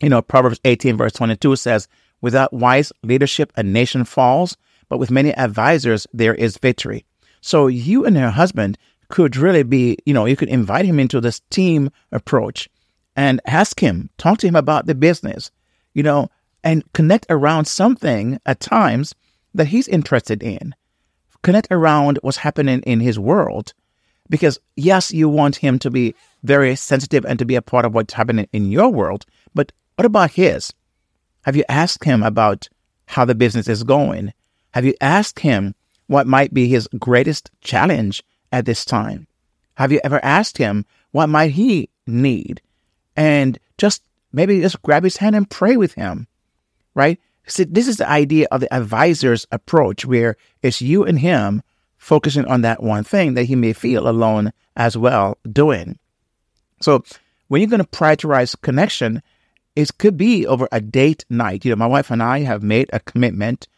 You 0.00 0.08
know, 0.08 0.22
Proverbs 0.22 0.60
18, 0.64 0.96
verse 0.96 1.12
22 1.14 1.56
says, 1.56 1.88
Without 2.20 2.52
wise 2.52 2.92
leadership, 3.02 3.52
a 3.56 3.62
nation 3.62 4.04
falls, 4.04 4.56
but 4.88 4.98
with 4.98 5.10
many 5.10 5.34
advisors, 5.34 6.06
there 6.12 6.34
is 6.34 6.58
victory. 6.58 7.04
So 7.40 7.66
you 7.66 8.04
and 8.04 8.16
your 8.16 8.30
husband 8.30 8.78
could 9.08 9.36
really 9.36 9.62
be, 9.62 9.96
you 10.04 10.14
know, 10.14 10.26
you 10.26 10.36
could 10.36 10.48
invite 10.48 10.84
him 10.84 11.00
into 11.00 11.20
this 11.20 11.40
team 11.50 11.90
approach 12.12 12.68
and 13.16 13.40
ask 13.46 13.80
him, 13.80 14.10
talk 14.18 14.38
to 14.38 14.46
him 14.46 14.56
about 14.56 14.86
the 14.86 14.94
business, 14.94 15.50
you 15.94 16.02
know, 16.02 16.28
and 16.62 16.84
connect 16.92 17.26
around 17.30 17.64
something 17.64 18.38
at 18.46 18.60
times 18.60 19.14
that 19.54 19.68
he's 19.68 19.88
interested 19.88 20.42
in. 20.42 20.74
Connect 21.42 21.68
around 21.70 22.18
what's 22.22 22.38
happening 22.38 22.80
in 22.82 23.00
his 23.00 23.18
world. 23.18 23.72
Because 24.30 24.58
yes, 24.76 25.12
you 25.12 25.28
want 25.28 25.56
him 25.56 25.78
to 25.80 25.90
be 25.90 26.14
very 26.42 26.76
sensitive 26.76 27.24
and 27.24 27.38
to 27.38 27.44
be 27.44 27.54
a 27.54 27.62
part 27.62 27.84
of 27.84 27.94
what's 27.94 28.14
happening 28.14 28.48
in 28.52 28.70
your 28.70 28.88
world, 28.88 29.24
but 29.54 29.72
what 29.96 30.06
about 30.06 30.32
his? 30.32 30.72
Have 31.42 31.56
you 31.56 31.64
asked 31.68 32.04
him 32.04 32.22
about 32.22 32.68
how 33.06 33.24
the 33.24 33.34
business 33.34 33.68
is 33.68 33.82
going? 33.84 34.32
Have 34.72 34.84
you 34.84 34.94
asked 35.00 35.40
him 35.40 35.74
what 36.06 36.26
might 36.26 36.52
be 36.52 36.68
his 36.68 36.88
greatest 36.98 37.50
challenge 37.60 38.22
at 38.52 38.64
this 38.64 38.84
time? 38.84 39.26
Have 39.74 39.92
you 39.92 40.00
ever 40.04 40.22
asked 40.24 40.58
him 40.58 40.84
what 41.12 41.28
might 41.28 41.52
he 41.52 41.88
need? 42.06 42.60
And 43.16 43.58
just 43.78 44.02
maybe 44.32 44.60
just 44.60 44.82
grab 44.82 45.04
his 45.04 45.16
hand 45.16 45.36
and 45.36 45.48
pray 45.48 45.76
with 45.76 45.94
him, 45.94 46.26
right? 46.94 47.18
See, 47.46 47.64
this 47.64 47.88
is 47.88 47.96
the 47.96 48.08
idea 48.08 48.46
of 48.50 48.60
the 48.60 48.72
advisor's 48.74 49.46
approach 49.50 50.04
where 50.04 50.36
it's 50.62 50.82
you 50.82 51.04
and 51.04 51.18
him 51.18 51.62
focusing 51.98 52.46
on 52.46 52.62
that 52.62 52.82
one 52.82 53.04
thing 53.04 53.34
that 53.34 53.44
he 53.44 53.54
may 53.54 53.72
feel 53.72 54.08
alone 54.08 54.52
as 54.76 54.96
well 54.96 55.36
doing. 55.50 55.98
So 56.80 57.04
when 57.48 57.60
you're 57.60 57.70
going 57.70 57.82
to 57.82 57.86
prioritize 57.86 58.60
connection, 58.60 59.22
it 59.76 59.98
could 59.98 60.16
be 60.16 60.46
over 60.46 60.68
a 60.72 60.80
date 60.80 61.24
night. 61.28 61.64
You 61.64 61.70
know, 61.70 61.76
my 61.76 61.86
wife 61.86 62.10
and 62.10 62.22
I 62.22 62.40
have 62.40 62.62
made 62.62 62.88
a 62.92 63.00
commitment, 63.00 63.68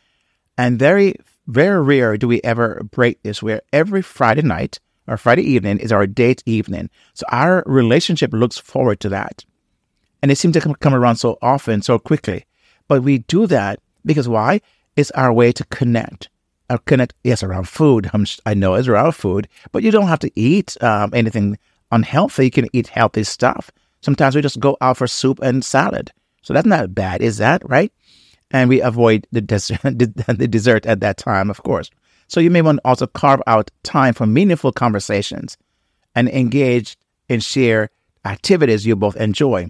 and 0.56 0.78
very, 0.78 1.16
very 1.46 1.82
rare 1.82 2.16
do 2.16 2.28
we 2.28 2.40
ever 2.42 2.82
break 2.90 3.22
this, 3.22 3.42
where 3.42 3.62
every 3.72 4.02
Friday 4.02 4.42
night 4.42 4.78
or 5.06 5.16
Friday 5.16 5.42
evening 5.42 5.78
is 5.78 5.92
our 5.92 6.06
date 6.06 6.42
evening. 6.46 6.90
So 7.14 7.26
our 7.30 7.62
relationship 7.66 8.32
looks 8.32 8.58
forward 8.58 9.00
to 9.00 9.08
that. 9.10 9.44
And 10.22 10.30
it 10.30 10.36
seems 10.36 10.54
to 10.54 10.74
come 10.74 10.94
around 10.94 11.16
so 11.16 11.38
often, 11.40 11.82
so 11.82 11.98
quickly. 11.98 12.44
But 12.88 13.02
we 13.02 13.18
do 13.18 13.46
that 13.46 13.80
because 14.04 14.28
why? 14.28 14.60
It's 14.96 15.10
our 15.12 15.32
way 15.32 15.52
to 15.52 15.64
connect. 15.64 16.28
Our 16.70 16.78
connect, 16.78 17.14
yes, 17.24 17.42
around 17.42 17.68
food. 17.68 18.08
i 18.46 18.54
know 18.54 18.74
it's 18.74 18.86
around 18.86 19.12
food, 19.12 19.48
but 19.72 19.82
you 19.82 19.90
don't 19.90 20.06
have 20.06 20.20
to 20.20 20.30
eat 20.36 20.80
um, 20.80 21.10
anything 21.12 21.58
unhealthy. 21.90 22.44
You 22.44 22.50
can 22.52 22.68
eat 22.72 22.86
healthy 22.86 23.24
stuff. 23.24 23.72
Sometimes 24.02 24.36
we 24.36 24.40
just 24.40 24.60
go 24.60 24.76
out 24.80 24.96
for 24.96 25.08
soup 25.08 25.40
and 25.42 25.64
salad. 25.64 26.12
So 26.42 26.54
that's 26.54 26.66
not 26.66 26.94
bad, 26.94 27.22
is 27.22 27.38
that 27.38 27.68
right? 27.68 27.92
And 28.52 28.68
we 28.68 28.80
avoid 28.80 29.26
the 29.32 29.40
dessert, 29.40 29.80
the 29.82 30.48
dessert 30.48 30.86
at 30.86 31.00
that 31.00 31.16
time, 31.16 31.50
of 31.50 31.60
course. 31.64 31.90
So 32.28 32.38
you 32.38 32.50
may 32.50 32.62
want 32.62 32.78
to 32.78 32.88
also 32.88 33.08
carve 33.08 33.42
out 33.48 33.72
time 33.82 34.14
for 34.14 34.26
meaningful 34.26 34.70
conversations 34.70 35.58
and 36.14 36.28
engage 36.28 36.96
and 37.28 37.42
share 37.42 37.90
activities 38.24 38.86
you 38.86 38.94
both 38.94 39.16
enjoy. 39.16 39.68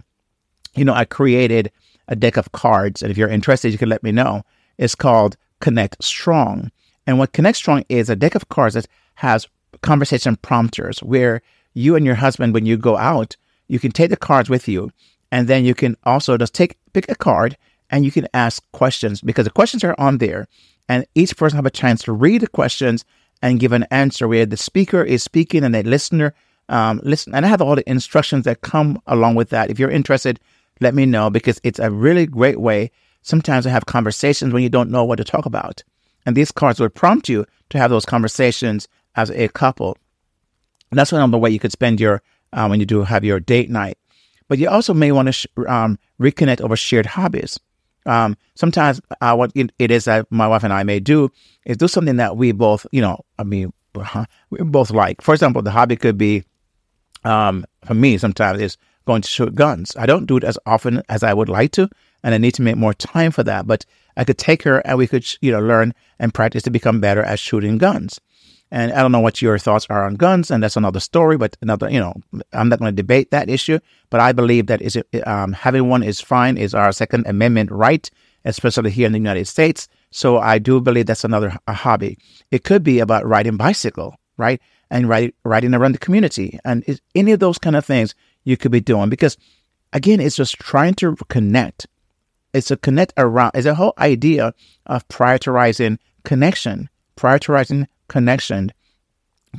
You 0.75 0.85
know, 0.85 0.93
I 0.93 1.05
created 1.05 1.71
a 2.07 2.15
deck 2.15 2.37
of 2.37 2.51
cards, 2.51 3.01
and 3.01 3.09
if 3.09 3.17
you're 3.17 3.27
interested, 3.27 3.71
you 3.71 3.79
can 3.79 3.89
let 3.89 4.03
me 4.03 4.11
know. 4.11 4.43
It's 4.77 4.95
called 4.95 5.35
Connect 5.61 6.03
Strong. 6.03 6.71
And 7.07 7.17
what 7.17 7.33
Connect 7.33 7.57
Strong 7.57 7.85
is 7.89 8.09
a 8.09 8.15
deck 8.15 8.35
of 8.35 8.49
cards 8.49 8.75
that 8.75 8.87
has 9.15 9.47
conversation 9.81 10.35
prompters 10.37 10.99
where 10.99 11.41
you 11.73 11.95
and 11.95 12.05
your 12.05 12.15
husband, 12.15 12.53
when 12.53 12.65
you 12.65 12.77
go 12.77 12.97
out, 12.97 13.35
you 13.67 13.79
can 13.79 13.91
take 13.91 14.09
the 14.09 14.17
cards 14.17 14.49
with 14.49 14.67
you, 14.67 14.91
and 15.31 15.47
then 15.47 15.63
you 15.63 15.73
can 15.73 15.95
also 16.03 16.37
just 16.37 16.53
take 16.53 16.77
pick 16.93 17.09
a 17.09 17.15
card 17.15 17.57
and 17.89 18.05
you 18.05 18.11
can 18.11 18.27
ask 18.33 18.63
questions 18.71 19.21
because 19.21 19.45
the 19.45 19.51
questions 19.51 19.83
are 19.83 19.95
on 19.97 20.17
there, 20.17 20.47
and 20.87 21.05
each 21.15 21.35
person 21.35 21.57
have 21.57 21.65
a 21.65 21.71
chance 21.71 22.03
to 22.03 22.11
read 22.11 22.41
the 22.41 22.47
questions 22.47 23.05
and 23.41 23.59
give 23.59 23.71
an 23.71 23.85
answer 23.91 24.27
where 24.27 24.45
the 24.45 24.57
speaker 24.57 25.03
is 25.03 25.23
speaking 25.23 25.63
and 25.63 25.73
the 25.73 25.83
listener 25.83 26.33
um, 26.69 27.01
listen. 27.03 27.35
And 27.35 27.45
I 27.45 27.49
have 27.49 27.61
all 27.61 27.75
the 27.75 27.89
instructions 27.89 28.45
that 28.45 28.61
come 28.61 29.01
along 29.05 29.35
with 29.35 29.49
that. 29.49 29.69
If 29.69 29.77
you're 29.77 29.91
interested, 29.91 30.39
let 30.79 30.95
me 30.95 31.05
know 31.05 31.29
because 31.29 31.59
it's 31.63 31.79
a 31.79 31.91
really 31.91 32.25
great 32.25 32.59
way 32.59 32.91
sometimes 33.21 33.65
to 33.65 33.69
have 33.69 33.85
conversations 33.85 34.53
when 34.53 34.63
you 34.63 34.69
don't 34.69 34.89
know 34.89 35.03
what 35.03 35.17
to 35.17 35.23
talk 35.23 35.45
about. 35.45 35.83
And 36.25 36.35
these 36.35 36.51
cards 36.51 36.79
would 36.79 36.95
prompt 36.95 37.29
you 37.29 37.45
to 37.69 37.77
have 37.77 37.89
those 37.89 38.05
conversations 38.05 38.87
as 39.15 39.29
a 39.31 39.47
couple. 39.49 39.97
And 40.89 40.99
that's 40.99 41.11
another 41.11 41.37
way 41.37 41.49
you 41.49 41.59
could 41.59 41.71
spend 41.71 41.99
your 41.99 42.21
uh, 42.53 42.67
when 42.67 42.79
you 42.79 42.85
do 42.85 43.03
have 43.03 43.23
your 43.23 43.39
date 43.39 43.69
night. 43.69 43.97
But 44.47 44.59
you 44.59 44.69
also 44.69 44.93
may 44.93 45.11
want 45.11 45.27
to 45.27 45.31
sh- 45.31 45.47
um, 45.67 45.97
reconnect 46.19 46.61
over 46.61 46.75
shared 46.75 47.05
hobbies. 47.05 47.57
Um, 48.05 48.35
sometimes 48.55 48.99
uh, 49.21 49.35
what 49.35 49.51
it, 49.55 49.91
is 49.91 50.05
that 50.05 50.27
my 50.29 50.47
wife 50.47 50.63
and 50.63 50.73
I 50.73 50.83
may 50.83 50.99
do 50.99 51.31
is 51.65 51.77
do 51.77 51.87
something 51.87 52.17
that 52.17 52.35
we 52.35 52.51
both, 52.51 52.85
you 52.91 53.01
know, 53.01 53.21
I 53.39 53.43
mean, 53.43 53.71
we 54.49 54.57
both 54.59 54.91
like. 54.91 55.21
For 55.21 55.33
example, 55.33 55.61
the 55.61 55.71
hobby 55.71 55.95
could 55.95 56.17
be, 56.17 56.43
um, 57.23 57.65
for 57.85 57.93
me, 57.93 58.17
sometimes 58.17 58.59
is 58.59 58.77
going 59.05 59.21
to 59.21 59.29
shoot 59.29 59.55
guns. 59.55 59.95
I 59.97 60.05
don't 60.05 60.25
do 60.25 60.37
it 60.37 60.43
as 60.43 60.57
often 60.65 61.01
as 61.09 61.23
I 61.23 61.33
would 61.33 61.49
like 61.49 61.71
to, 61.73 61.89
and 62.23 62.33
I 62.33 62.37
need 62.37 62.55
to 62.55 62.61
make 62.61 62.75
more 62.75 62.93
time 62.93 63.31
for 63.31 63.43
that. 63.43 63.67
But 63.67 63.85
I 64.21 64.23
could 64.23 64.37
take 64.37 64.61
her 64.63 64.77
and 64.85 64.99
we 64.99 65.07
could, 65.07 65.25
you 65.41 65.51
know, 65.51 65.59
learn 65.59 65.95
and 66.19 66.31
practice 66.31 66.61
to 66.63 66.69
become 66.69 66.99
better 67.01 67.23
at 67.23 67.39
shooting 67.39 67.79
guns. 67.79 68.21
And 68.69 68.93
I 68.93 69.01
don't 69.01 69.11
know 69.11 69.19
what 69.19 69.41
your 69.41 69.57
thoughts 69.57 69.87
are 69.89 70.05
on 70.05 70.13
guns, 70.13 70.51
and 70.51 70.61
that's 70.61 70.77
another 70.77 70.99
story. 70.99 71.37
But 71.37 71.57
another, 71.59 71.89
you 71.89 71.99
know, 71.99 72.13
I'm 72.53 72.69
not 72.69 72.77
going 72.77 72.95
to 72.95 73.01
debate 73.03 73.31
that 73.31 73.49
issue. 73.49 73.79
But 74.11 74.19
I 74.19 74.31
believe 74.31 74.67
that 74.67 74.79
is 74.79 74.95
um, 75.25 75.53
having 75.53 75.89
one 75.89 76.03
is 76.03 76.21
fine, 76.21 76.55
is 76.55 76.75
our 76.75 76.91
Second 76.91 77.25
Amendment 77.25 77.71
right, 77.71 78.07
especially 78.45 78.91
here 78.91 79.07
in 79.07 79.11
the 79.11 79.17
United 79.17 79.47
States. 79.47 79.87
So 80.11 80.37
I 80.37 80.59
do 80.59 80.79
believe 80.79 81.07
that's 81.07 81.23
another 81.23 81.57
hobby. 81.67 82.19
It 82.51 82.63
could 82.63 82.83
be 82.83 82.99
about 82.99 83.25
riding 83.25 83.57
bicycle, 83.57 84.19
right, 84.37 84.61
and 84.91 85.09
ride, 85.09 85.33
riding 85.43 85.73
around 85.73 85.93
the 85.93 86.05
community, 86.05 86.59
and 86.63 86.85
any 87.15 87.31
of 87.31 87.39
those 87.39 87.57
kind 87.57 87.75
of 87.75 87.85
things 87.85 88.13
you 88.43 88.55
could 88.55 88.71
be 88.71 88.81
doing. 88.81 89.09
Because 89.09 89.35
again, 89.93 90.19
it's 90.19 90.35
just 90.35 90.59
trying 90.59 90.93
to 90.95 91.15
connect. 91.27 91.87
It's 92.53 92.71
a 92.71 92.77
connect 92.77 93.13
around. 93.17 93.51
It's 93.53 93.65
a 93.65 93.75
whole 93.75 93.93
idea 93.97 94.53
of 94.85 95.07
prioritizing 95.07 95.97
connection, 96.23 96.89
prioritizing 97.17 97.87
connection 98.07 98.71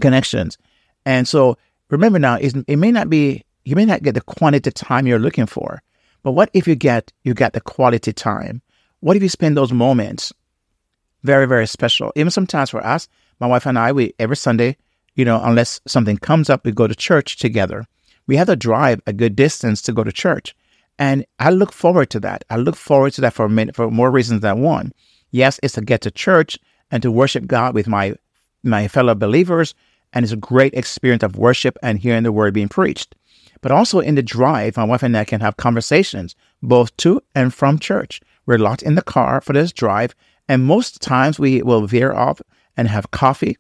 connections. 0.00 0.58
And 1.04 1.26
so 1.26 1.56
remember 1.90 2.18
now, 2.18 2.38
it 2.40 2.76
may 2.76 2.92
not 2.92 3.10
be 3.10 3.44
you 3.64 3.76
may 3.76 3.84
not 3.84 4.02
get 4.02 4.14
the 4.14 4.20
quantity 4.20 4.70
time 4.70 5.06
you're 5.06 5.18
looking 5.18 5.46
for, 5.46 5.82
but 6.22 6.32
what 6.32 6.50
if 6.52 6.66
you 6.66 6.74
get 6.74 7.12
you 7.24 7.34
get 7.34 7.52
the 7.52 7.60
quality 7.60 8.12
time? 8.12 8.62
What 9.00 9.16
if 9.16 9.22
you 9.22 9.28
spend 9.28 9.56
those 9.56 9.72
moments 9.72 10.32
very 11.22 11.46
very 11.46 11.66
special? 11.66 12.12
Even 12.16 12.30
sometimes 12.30 12.70
for 12.70 12.84
us, 12.84 13.08
my 13.40 13.46
wife 13.46 13.66
and 13.66 13.78
I, 13.78 13.92
we 13.92 14.14
every 14.18 14.36
Sunday, 14.36 14.76
you 15.14 15.24
know, 15.24 15.40
unless 15.42 15.80
something 15.86 16.18
comes 16.18 16.50
up, 16.50 16.64
we 16.64 16.72
go 16.72 16.86
to 16.86 16.94
church 16.94 17.36
together. 17.36 17.86
We 18.26 18.36
have 18.36 18.46
to 18.46 18.56
drive 18.56 19.00
a 19.06 19.12
good 19.12 19.34
distance 19.34 19.82
to 19.82 19.92
go 19.92 20.04
to 20.04 20.12
church. 20.12 20.54
And 20.98 21.24
I 21.38 21.50
look 21.50 21.72
forward 21.72 22.10
to 22.10 22.20
that. 22.20 22.44
I 22.50 22.56
look 22.56 22.76
forward 22.76 23.12
to 23.14 23.20
that 23.22 23.34
for 23.34 23.48
minute, 23.48 23.74
for 23.74 23.90
more 23.90 24.10
reasons 24.10 24.40
than 24.40 24.60
one. 24.60 24.92
Yes, 25.30 25.58
it's 25.62 25.74
to 25.74 25.80
get 25.80 26.02
to 26.02 26.10
church 26.10 26.58
and 26.90 27.02
to 27.02 27.10
worship 27.10 27.46
God 27.46 27.74
with 27.74 27.88
my 27.88 28.14
my 28.62 28.86
fellow 28.86 29.14
believers, 29.14 29.74
and 30.12 30.24
it's 30.24 30.32
a 30.32 30.36
great 30.36 30.74
experience 30.74 31.24
of 31.24 31.36
worship 31.36 31.76
and 31.82 31.98
hearing 31.98 32.22
the 32.22 32.30
word 32.30 32.54
being 32.54 32.68
preached. 32.68 33.16
But 33.60 33.72
also 33.72 33.98
in 33.98 34.14
the 34.14 34.22
drive, 34.22 34.76
my 34.76 34.84
wife 34.84 35.02
and 35.02 35.16
I 35.16 35.24
can 35.24 35.40
have 35.40 35.56
conversations 35.56 36.36
both 36.62 36.96
to 36.98 37.20
and 37.34 37.52
from 37.52 37.78
church. 37.78 38.20
We're 38.46 38.58
locked 38.58 38.82
in 38.82 38.94
the 38.94 39.02
car 39.02 39.40
for 39.40 39.52
this 39.52 39.72
drive, 39.72 40.14
and 40.48 40.64
most 40.64 41.00
times 41.00 41.38
we 41.38 41.62
will 41.62 41.86
veer 41.86 42.12
off 42.12 42.40
and 42.76 42.88
have 42.88 43.10
coffee, 43.10 43.56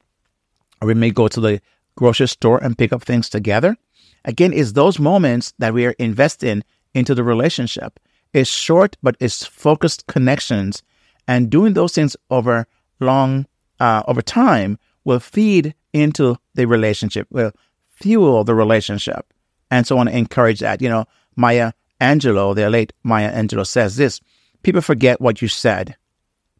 or 0.80 0.88
we 0.88 0.94
may 0.94 1.10
go 1.10 1.28
to 1.28 1.40
the 1.40 1.60
grocery 1.96 2.28
store 2.28 2.62
and 2.62 2.78
pick 2.78 2.92
up 2.92 3.02
things 3.02 3.28
together. 3.28 3.76
Again, 4.24 4.52
it's 4.52 4.72
those 4.72 4.98
moments 4.98 5.52
that 5.58 5.74
we 5.74 5.86
are 5.86 5.94
investing 5.98 6.62
into 6.94 7.14
the 7.14 7.24
relationship. 7.24 7.98
It's 8.32 8.50
short, 8.50 8.96
but 9.02 9.16
it's 9.20 9.44
focused 9.44 10.06
connections, 10.06 10.82
and 11.28 11.50
doing 11.50 11.74
those 11.74 11.94
things 11.94 12.16
over 12.30 12.66
long, 13.00 13.46
uh, 13.78 14.02
over 14.06 14.22
time 14.22 14.78
will 15.04 15.20
feed 15.20 15.74
into 15.92 16.36
the 16.54 16.66
relationship, 16.66 17.26
will 17.30 17.52
fuel 17.88 18.44
the 18.44 18.54
relationship. 18.54 19.32
And 19.70 19.86
so 19.86 19.94
I 19.94 19.98
want 19.98 20.08
to 20.10 20.16
encourage 20.16 20.60
that. 20.60 20.80
You 20.80 20.88
know, 20.88 21.04
Maya 21.36 21.72
Angelou, 22.00 22.54
the 22.54 22.68
late 22.70 22.92
Maya 23.02 23.32
Angelou 23.32 23.66
says 23.66 23.96
this 23.96 24.20
people 24.62 24.80
forget 24.80 25.20
what 25.20 25.42
you 25.42 25.48
said, 25.48 25.96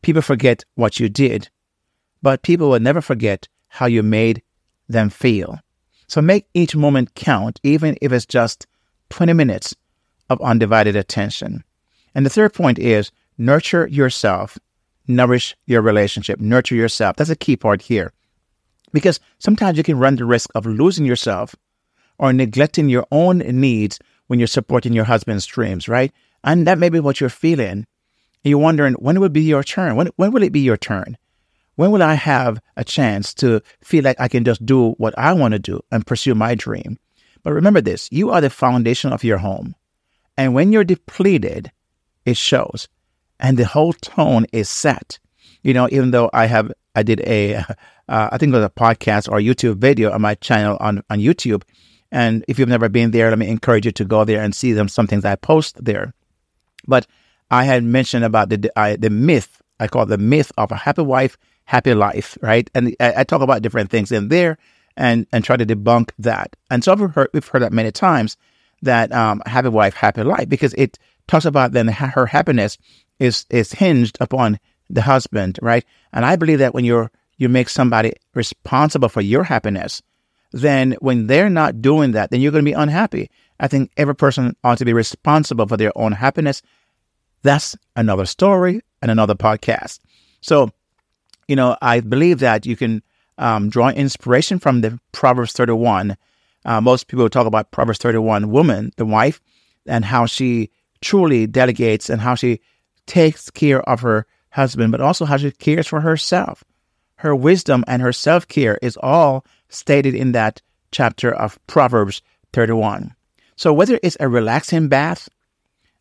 people 0.03 0.23
forget 0.23 0.65
what 0.75 1.01
you 1.01 1.09
did, 1.09 1.49
but 2.23 2.43
people 2.43 2.71
will 2.71 2.81
never 2.81 3.01
forget 3.01 3.49
how 3.69 3.87
you 3.87 4.03
made 4.03 4.43
them 4.89 5.09
feel. 5.09 5.59
So 6.07 6.21
make 6.21 6.47
each 6.53 6.77
moment 6.77 7.15
count, 7.15 7.59
even 7.63 7.97
if 8.03 8.13
it's 8.13 8.27
just 8.27 8.67
20 9.11 9.33
minutes 9.33 9.75
of 10.33 10.41
undivided 10.41 10.97
attention. 10.97 11.63
And 12.15 12.27
the 12.27 12.31
third 12.31 12.55
point 12.55 12.79
is 12.79 13.13
nurture 13.39 13.87
yourself, 13.87 14.59
nourish 15.07 15.57
your 15.67 15.83
relationship, 15.83 16.41
nurture 16.41 16.75
yourself. 16.75 17.17
That's 17.17 17.31
a 17.31 17.37
key 17.37 17.57
part 17.57 17.83
here. 17.83 18.13
Because 18.93 19.21
sometimes 19.39 19.79
you 19.79 19.85
can 19.85 19.99
run 19.99 20.17
the 20.17 20.25
risk 20.25 20.51
of 20.55 20.67
losing 20.67 21.05
yourself 21.05 21.55
or 22.19 22.33
neglecting 22.33 22.89
your 22.89 23.07
own 23.11 23.39
needs 23.39 23.99
when 24.27 24.39
you're 24.39 24.47
supporting 24.47 24.93
your 24.93 25.05
husband's 25.05 25.47
dreams, 25.47 25.89
right? 25.89 26.13
And 26.45 26.67
that 26.67 26.79
may 26.79 26.89
be 26.89 27.01
what 27.01 27.21
you're 27.21 27.31
feeling. 27.31 27.87
You're 28.45 28.59
wondering 28.59 28.95
when 28.95 29.19
will 29.19 29.27
it 29.27 29.33
be 29.33 29.43
your 29.43 29.63
turn? 29.63 29.97
When, 29.97 30.09
when 30.17 30.33
will 30.33 30.43
it 30.43 30.53
be 30.53 30.61
your 30.61 30.77
turn? 30.77 31.17
When 31.77 31.91
will 31.91 32.03
I 32.03 32.15
have 32.15 32.61
a 32.77 32.85
chance 32.85 33.33
to 33.35 33.63
feel 33.83 34.05
like 34.05 34.21
I 34.21 34.29
can 34.29 34.45
just 34.45 34.65
do 34.67 34.91
what 34.99 35.19
I 35.19 35.33
want 35.33 35.53
to 35.53 35.59
do 35.59 35.81
and 35.91 36.07
pursue 36.07 36.35
my 36.35 36.55
dream? 36.55 36.99
But 37.43 37.53
remember 37.53 37.81
this 37.81 38.09
you 38.13 38.31
are 38.31 38.41
the 38.41 38.51
foundation 38.51 39.13
of 39.13 39.25
your 39.25 39.39
home. 39.39 39.75
And 40.37 40.55
when 40.55 40.73
you're 40.73 40.85
depleted, 40.85 41.71
it 42.25 42.37
shows. 42.37 42.89
And 43.41 43.59
the 43.59 43.67
whole 43.67 43.93
tone 43.93 44.47
is 44.53 44.69
set. 44.69 45.19
You 45.63 45.75
know, 45.75 45.89
even 45.91 46.11
though 46.11 46.31
I 46.33 46.47
have, 46.47 46.73
I 46.95 47.03
did 47.03 47.21
a, 47.21 47.57
uh, 48.09 48.29
I 48.33 48.39
think 48.39 48.53
it 48.53 48.57
was 48.57 48.65
a 48.65 48.71
podcast 48.71 49.31
or 49.31 49.39
a 49.39 49.43
YouTube 49.43 49.77
video 49.77 50.11
on 50.13 50.23
my 50.23 50.35
channel 50.37 50.77
on, 50.81 51.03
on 51.11 51.19
YouTube. 51.19 51.63
And 52.11 52.45
if 52.47 52.59
you've 52.59 52.69
never 52.69 52.89
been 52.89 53.11
there, 53.11 53.31
let 53.31 53.39
me 53.39 53.49
encourage 53.49 53.87
you 53.87 53.93
to 53.93 54.05
go 54.05 54.25
there 54.25 54.43
and 54.43 54.55
see 54.55 54.73
them, 54.73 54.89
some 54.89 55.07
things 55.07 55.25
I 55.25 55.35
post 55.37 55.83
there. 55.83 56.13
But 56.87 57.07
I 57.51 57.65
had 57.65 57.85
mentioned 57.85 58.25
about 58.25 58.51
the, 58.51 58.71
uh, 58.77 58.97
the 58.99 59.11
myth, 59.11 59.63
I 59.81 59.87
call 59.89 60.03
it 60.03 60.07
the 60.07 60.19
myth 60.19 60.53
of 60.59 60.73
a 60.73 60.77
happy 60.77 61.03
wife, 61.03 61.39
happy 61.65 61.95
life, 61.95 62.37
right? 62.43 62.69
And 62.75 62.95
I, 63.01 63.15
I, 63.19 63.25
talk 63.25 63.41
about 63.41 63.63
different 63.63 63.91
things 63.91 64.13
in 64.13 64.29
there 64.29 64.59
and, 64.97 65.27
and 65.33 65.45
try 65.45 65.57
to 65.57 65.65
debunk 65.65 66.11
that. 66.19 66.55
And 66.71 66.85
so 66.85 66.95
we've 66.95 67.11
heard, 67.11 67.31
we've 67.33 67.47
heard 67.47 67.63
that 67.63 67.73
many 67.73 67.93
times 67.93 68.37
that 68.83 69.13
um, 69.13 69.43
happy 69.47 69.69
wife, 69.69 69.95
happy 69.95 70.23
life, 70.23 70.49
because 70.49 70.75
it 70.75 70.99
talks 71.29 71.45
about 71.45 71.73
then 71.73 71.89
her 71.89 72.27
happiness 72.27 72.79
is 73.19 73.47
is 73.51 73.73
hinged 73.73 74.17
upon 74.21 74.59
the 74.91 75.03
husband, 75.03 75.59
right? 75.63 75.85
And 76.13 76.25
I 76.25 76.37
believe 76.37 76.59
that 76.59 76.75
when 76.75 76.85
you're 76.85 77.11
you 77.39 77.49
make 77.49 77.69
somebody 77.69 78.13
responsible 78.35 79.09
for 79.09 79.21
your 79.21 79.45
happiness, 79.45 80.03
then 80.53 80.93
when 81.01 81.27
they're 81.27 81.51
not 81.51 81.81
doing 81.81 82.13
that, 82.13 82.31
then 82.31 82.41
you're 82.41 82.53
going 82.53 82.65
to 82.65 82.71
be 82.71 82.75
unhappy. 82.75 83.31
I 83.59 83.69
think 83.69 83.91
every 83.97 84.15
person 84.15 84.55
ought 84.63 84.79
to 84.79 84.85
be 84.85 84.93
responsible 84.93 85.67
for 85.67 85.77
their 85.77 85.97
own 85.97 86.13
happiness. 86.13 86.63
That's 87.43 87.77
another 87.97 88.27
story 88.27 88.83
and 89.01 89.11
another 89.11 89.35
podcast. 89.35 89.99
So 90.41 90.71
you 91.49 91.57
know, 91.57 91.77
I 91.83 92.01
believe 92.01 92.39
that 92.41 92.67
you 92.67 92.77
can 92.77 93.03
um, 93.39 93.69
draw 93.69 93.89
inspiration 93.91 94.59
from 94.59 94.81
the 94.81 94.99
Proverbs 95.13 95.53
31. 95.53 96.17
Uh, 96.65 96.81
most 96.81 97.09
people 97.09 97.29
talk 97.29 97.47
about 97.47 97.71
Proverbs 97.71 97.99
31 97.99 98.51
woman, 98.51 98.93
the 98.97 99.07
wife, 99.07 99.41
and 99.87 100.05
how 100.05 100.27
she 100.27 100.71
truly 101.01 101.47
delegates 101.47 102.09
and 102.09 102.21
how 102.21 102.35
she 102.35 102.61
takes 103.07 103.51
care 103.51 103.83
of 103.89 104.01
her 104.01 104.27
husband, 104.51 104.93
but 104.93 105.01
also 105.01 105.25
how 105.25 105.37
she 105.37 105.51
cares 105.51 105.87
for 105.87 106.01
herself. 106.01 106.63
Her 107.17 107.35
wisdom 107.35 107.85
and 107.87 108.03
her 108.03 108.13
self 108.13 108.47
care 108.49 108.79
is 108.83 108.97
all 108.97 109.45
stated 109.69 110.15
in 110.15 110.33
that 110.33 110.61
chapter 110.91 111.33
of 111.33 111.59
Proverbs 111.67 112.23
31. 112.53 113.15
So, 113.57 113.73
whether 113.73 113.99
it's 114.03 114.17
a 114.21 114.29
relaxing 114.29 114.89
bath, 114.89 115.29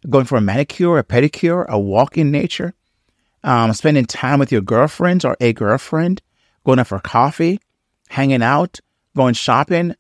going 0.10 0.26
for 0.26 0.38
a 0.38 0.42
manicure, 0.42 0.98
a 0.98 1.04
pedicure, 1.04 1.68
a 1.68 1.80
walk 1.80 2.18
in 2.18 2.32
nature, 2.32 2.74
um, 3.44 3.74
spending 3.74 4.06
time 4.06 4.40
with 4.40 4.52
your 4.52 4.62
girlfriends 4.62 5.26
or 5.26 5.38
a 5.40 5.54
girlfriend, 5.54 6.22
going 6.66 6.80
out 6.80 6.88
for 6.88 7.00
coffee, 7.00 7.60
hanging 8.10 8.44
out, 8.44 8.80
going 9.16 9.34
shopping, 9.34 9.96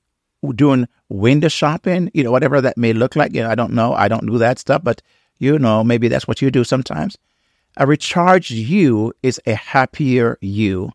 doing 0.55 0.87
window 1.09 1.47
shopping, 1.47 2.09
you 2.13 2.23
know, 2.23 2.31
whatever 2.31 2.61
that 2.61 2.77
may 2.77 2.93
look 2.93 3.15
like. 3.15 3.33
You 3.33 3.43
know, 3.43 3.49
I 3.49 3.55
don't 3.55 3.73
know. 3.73 3.93
I 3.93 4.07
don't 4.07 4.25
do 4.25 4.37
that 4.39 4.59
stuff, 4.59 4.83
but 4.83 5.01
you 5.37 5.57
know, 5.57 5.83
maybe 5.83 6.07
that's 6.07 6.27
what 6.27 6.41
you 6.41 6.51
do 6.51 6.63
sometimes. 6.63 7.17
A 7.77 7.87
recharged 7.87 8.51
you 8.51 9.13
is 9.23 9.39
a 9.45 9.53
happier 9.53 10.37
you, 10.41 10.91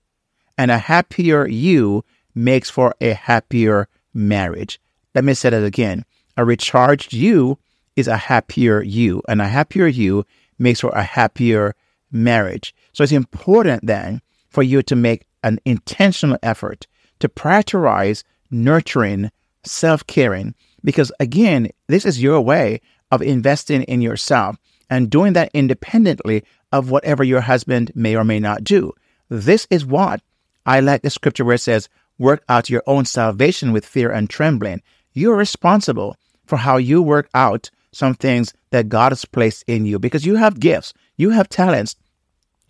and 0.59 0.71
a 0.71 0.79
happier 0.79 1.47
you 1.47 2.05
makes 2.35 2.69
for 2.69 2.95
a 3.01 3.13
happier 3.13 3.89
marriage. 4.13 4.81
Let 5.15 5.25
me 5.25 5.35
say 5.35 5.51
that 5.51 5.65
again. 5.65 6.05
A 6.37 6.45
recharged 6.45 7.13
you 7.13 7.59
is 7.97 8.09
a 8.09 8.17
happier 8.17 8.83
you, 8.83 9.23
and 9.29 9.41
a 9.41 9.49
happier 9.49 9.87
you 9.87 10.27
makes 10.59 10.81
for 10.81 10.91
a 10.91 11.03
happier 11.03 11.75
marriage. 12.13 12.75
So 12.93 13.03
it's 13.03 13.13
important 13.13 13.87
then 13.87 14.21
for 14.49 14.63
you 14.63 14.83
to 14.83 14.97
make 14.97 15.27
an 15.43 15.59
intentional 15.65 16.39
effort 16.43 16.87
to 17.21 17.29
prioritize 17.29 18.23
nurturing, 18.51 19.31
self 19.65 20.07
caring, 20.07 20.55
because 20.85 21.13
again, 21.21 21.71
this 21.89 22.05
is 22.05 22.23
your 22.23 22.41
way 22.41 22.81
of 23.11 23.23
investing 23.23 23.83
in 23.85 24.01
yourself 24.01 24.57
and 24.91 25.11
doing 25.11 25.33
that 25.35 25.51
independently 25.55 26.45
of 26.73 26.91
whatever 26.91 27.25
your 27.25 27.41
husband 27.41 27.93
may 27.95 28.17
or 28.17 28.25
may 28.25 28.41
not 28.41 28.65
do. 28.65 28.93
This 29.29 29.67
is 29.71 29.85
what 29.85 30.21
I 30.65 30.81
like 30.81 31.03
the 31.03 31.11
scripture 31.11 31.45
where 31.45 31.55
it 31.55 31.61
says, 31.61 31.89
work 32.19 32.45
out 32.49 32.71
your 32.71 32.83
own 32.87 33.05
salvation 33.05 33.73
with 33.73 33.87
fear 33.87 34.11
and 34.11 34.29
trembling. 34.29 34.83
You're 35.13 35.37
responsible 35.37 36.17
for 36.47 36.57
how 36.57 36.77
you 36.77 37.03
work 37.03 37.29
out 37.35 37.71
some 37.93 38.15
things 38.15 38.53
that 38.71 38.89
God 38.89 39.13
has 39.13 39.25
placed 39.25 39.65
in 39.67 39.87
you 39.87 39.99
because 39.99 40.27
you 40.27 40.37
have 40.37 40.61
gifts, 40.61 40.93
you 41.17 41.31
have 41.31 41.49
talents, 41.49 41.97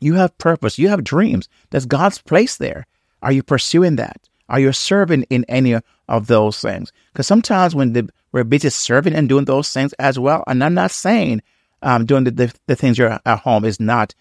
you 0.01 0.15
have 0.15 0.39
purpose, 0.39 0.79
you 0.79 0.89
have 0.89 1.05
dreams. 1.05 1.49
That's 1.71 1.87
God's 1.87 2.19
place 2.19 2.57
there. 2.57 2.87
Are 3.23 3.33
you 3.33 3.43
pursuing 3.43 3.97
that? 3.97 4.29
Are 4.49 4.61
you 4.61 4.73
serving 4.73 5.25
in 5.25 5.45
any 5.49 5.77
of 6.09 6.27
those 6.27 6.61
things? 6.61 6.93
Because 7.13 7.27
sometimes 7.27 7.75
when 7.75 7.93
the, 7.93 8.09
we're 8.33 8.45
busy 8.45 8.71
serving 8.71 9.15
and 9.15 9.29
doing 9.29 9.45
those 9.45 9.73
things 9.73 9.93
as 9.95 10.19
well, 10.19 10.45
and 10.47 10.63
I'm 10.63 10.75
not 10.75 10.91
saying 10.91 11.43
um, 11.83 12.05
doing 12.07 12.25
the, 12.25 12.31
the, 12.31 12.55
the, 12.67 12.77
things 12.77 12.99
you're 12.99 13.19
at 13.25 13.39
home 13.41 13.65
is 13.65 13.81
not 13.81 14.15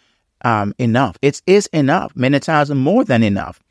um, 0.43 0.73
enough. 0.77 1.17
It 1.21 1.41
is 1.47 1.67
enough, 1.67 2.15
many 2.15 2.39
times 2.39 2.69
more 2.71 3.03
than 3.03 3.23
enough. 3.23 3.61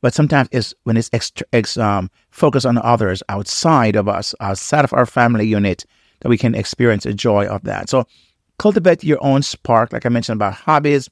But 0.00 0.14
sometimes 0.14 0.48
it's 0.52 0.74
when 0.84 0.96
it's 0.96 1.10
extra, 1.12 1.46
ex, 1.52 1.78
um, 1.78 2.10
focused 2.30 2.66
on 2.66 2.78
others 2.78 3.22
outside 3.28 3.96
of 3.96 4.08
us, 4.08 4.34
outside 4.40 4.84
of 4.84 4.92
our 4.92 5.06
family 5.06 5.46
unit, 5.46 5.86
that 6.20 6.28
we 6.28 6.38
can 6.38 6.54
experience 6.54 7.04
the 7.04 7.14
joy 7.14 7.46
of 7.46 7.62
that. 7.64 7.88
So 7.88 8.06
cultivate 8.58 9.02
your 9.02 9.18
own 9.22 9.42
spark, 9.42 9.92
like 9.92 10.04
I 10.04 10.10
mentioned 10.10 10.36
about 10.36 10.54
hobbies, 10.54 11.08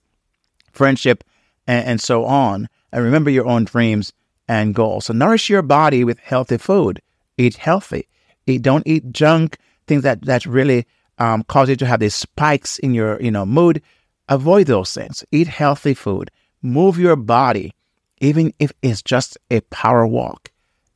friendship, 0.73 1.25
and, 1.67 1.87
and 1.87 2.01
so 2.01 2.25
on. 2.25 2.69
And 2.93 3.05
remember 3.05 3.31
your 3.31 3.47
own 3.47 3.65
dreams 3.65 4.13
and 4.53 4.75
goals. 4.75 5.07
So 5.07 5.15
nourish 5.15 5.49
your 5.49 5.63
body 5.63 6.05
with 6.05 6.19
healthy 6.19 6.59
food. 6.59 7.01
Eat 7.39 7.57
healthy. 7.57 8.07
Eat, 8.47 8.63
don't 8.63 8.87
eat 8.87 9.11
junk, 9.11 9.57
things 9.87 10.03
that, 10.03 10.23
that 10.27 10.45
really 10.45 10.87
um, 11.19 11.43
cause 11.45 11.69
you 11.71 11.77
to 11.77 11.87
have 11.87 12.01
these 12.01 12.15
spikes 12.15 12.79
in 12.79 12.93
your 12.93 13.21
you 13.23 13.31
know 13.31 13.47
mood. 13.47 13.81
Avoid 14.29 14.67
those 14.67 14.93
things. 14.93 15.25
Eat 15.33 15.49
healthy 15.49 15.95
food. 15.95 16.31
Move 16.61 16.99
your 16.99 17.17
body, 17.17 17.73
even 18.21 18.53
if 18.59 18.73
it's 18.83 19.03
just 19.03 19.39
a 19.51 19.61
power 19.63 20.07
walk. 20.07 20.51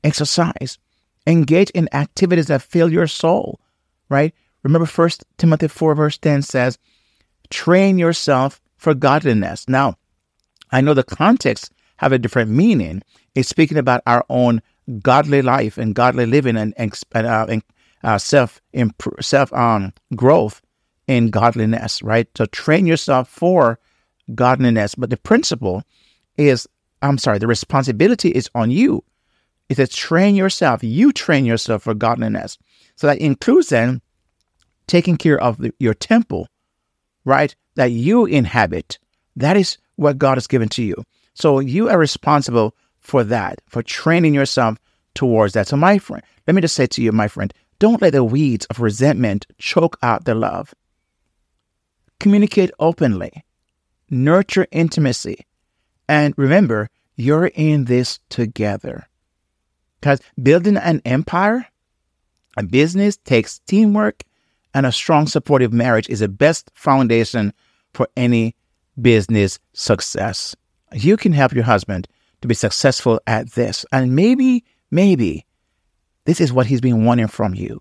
Exercise. 0.04 0.78
Engage 1.26 1.70
in 1.70 1.88
activities 1.92 2.46
that 2.46 2.62
fill 2.62 2.92
your 2.92 3.08
soul, 3.08 3.58
right? 4.08 4.32
Remember 4.62 4.86
First 4.86 5.24
Timothy 5.38 5.68
4 5.68 5.94
verse 5.94 6.18
10 6.18 6.42
says, 6.42 6.78
train 7.50 7.98
yourself 7.98 8.60
for 8.76 8.94
godliness. 8.94 9.68
Now, 9.68 9.96
I 10.70 10.80
know 10.80 10.94
the 10.94 11.02
context 11.02 11.72
have 11.96 12.12
a 12.12 12.18
different 12.18 12.50
meaning. 12.50 13.02
It's 13.36 13.48
speaking 13.48 13.78
about 13.78 14.02
our 14.06 14.24
own 14.28 14.62
godly 15.02 15.42
life 15.42 15.78
and 15.78 15.94
godly 15.94 16.26
living 16.26 16.56
and, 16.56 16.74
and, 16.76 16.92
uh, 17.14 17.46
and 17.48 17.62
uh, 18.02 18.18
self 18.18 18.60
self 19.20 19.52
um, 19.52 19.92
growth 20.14 20.62
in 21.06 21.30
godliness, 21.30 22.02
right? 22.02 22.28
So 22.36 22.46
train 22.46 22.86
yourself 22.86 23.28
for 23.28 23.78
godliness. 24.34 24.94
But 24.94 25.10
the 25.10 25.16
principle 25.16 25.82
is 26.36 26.66
I'm 27.02 27.18
sorry, 27.18 27.38
the 27.38 27.46
responsibility 27.46 28.30
is 28.30 28.50
on 28.54 28.70
you. 28.70 29.04
Is 29.68 29.76
to 29.76 29.86
train 29.86 30.36
yourself. 30.36 30.82
You 30.84 31.12
train 31.12 31.44
yourself 31.44 31.82
for 31.82 31.94
godliness. 31.94 32.56
So 32.94 33.08
that 33.08 33.18
includes 33.18 33.68
then 33.68 34.00
taking 34.86 35.16
care 35.16 35.40
of 35.40 35.58
the, 35.58 35.74
your 35.80 35.94
temple, 35.94 36.48
right? 37.24 37.54
That 37.74 37.90
you 37.90 38.26
inhabit. 38.26 38.98
That 39.34 39.56
is 39.56 39.78
what 39.96 40.18
God 40.18 40.36
has 40.36 40.46
given 40.46 40.68
to 40.70 40.82
you. 40.84 40.94
So 41.34 41.58
you 41.58 41.88
are 41.88 41.98
responsible 41.98 42.76
for 43.06 43.22
that, 43.22 43.60
for 43.68 43.82
training 43.82 44.34
yourself 44.34 44.78
towards 45.14 45.54
that. 45.54 45.68
So, 45.68 45.76
my 45.76 45.98
friend, 45.98 46.22
let 46.46 46.54
me 46.54 46.60
just 46.60 46.74
say 46.74 46.86
to 46.88 47.02
you, 47.02 47.12
my 47.12 47.28
friend, 47.28 47.54
don't 47.78 48.02
let 48.02 48.14
the 48.14 48.24
weeds 48.24 48.66
of 48.66 48.80
resentment 48.80 49.46
choke 49.58 49.96
out 50.02 50.24
the 50.24 50.34
love. 50.34 50.74
Communicate 52.18 52.72
openly, 52.80 53.44
nurture 54.10 54.66
intimacy, 54.72 55.46
and 56.08 56.34
remember, 56.36 56.88
you're 57.14 57.46
in 57.46 57.84
this 57.84 58.18
together. 58.28 59.06
Because 60.00 60.20
building 60.42 60.76
an 60.76 61.00
empire, 61.04 61.66
a 62.56 62.64
business 62.64 63.16
takes 63.18 63.60
teamwork, 63.60 64.24
and 64.74 64.84
a 64.84 64.92
strong 64.92 65.26
supportive 65.26 65.72
marriage 65.72 66.08
is 66.08 66.20
the 66.20 66.28
best 66.28 66.70
foundation 66.74 67.52
for 67.94 68.08
any 68.16 68.56
business 69.00 69.58
success. 69.72 70.56
You 70.92 71.16
can 71.16 71.32
help 71.32 71.52
your 71.52 71.64
husband 71.64 72.08
to 72.40 72.48
be 72.48 72.54
successful 72.54 73.20
at 73.26 73.52
this. 73.52 73.84
And 73.92 74.14
maybe, 74.14 74.64
maybe 74.90 75.46
this 76.24 76.40
is 76.40 76.52
what 76.52 76.66
he's 76.66 76.80
been 76.80 77.04
wanting 77.04 77.28
from 77.28 77.54
you. 77.54 77.80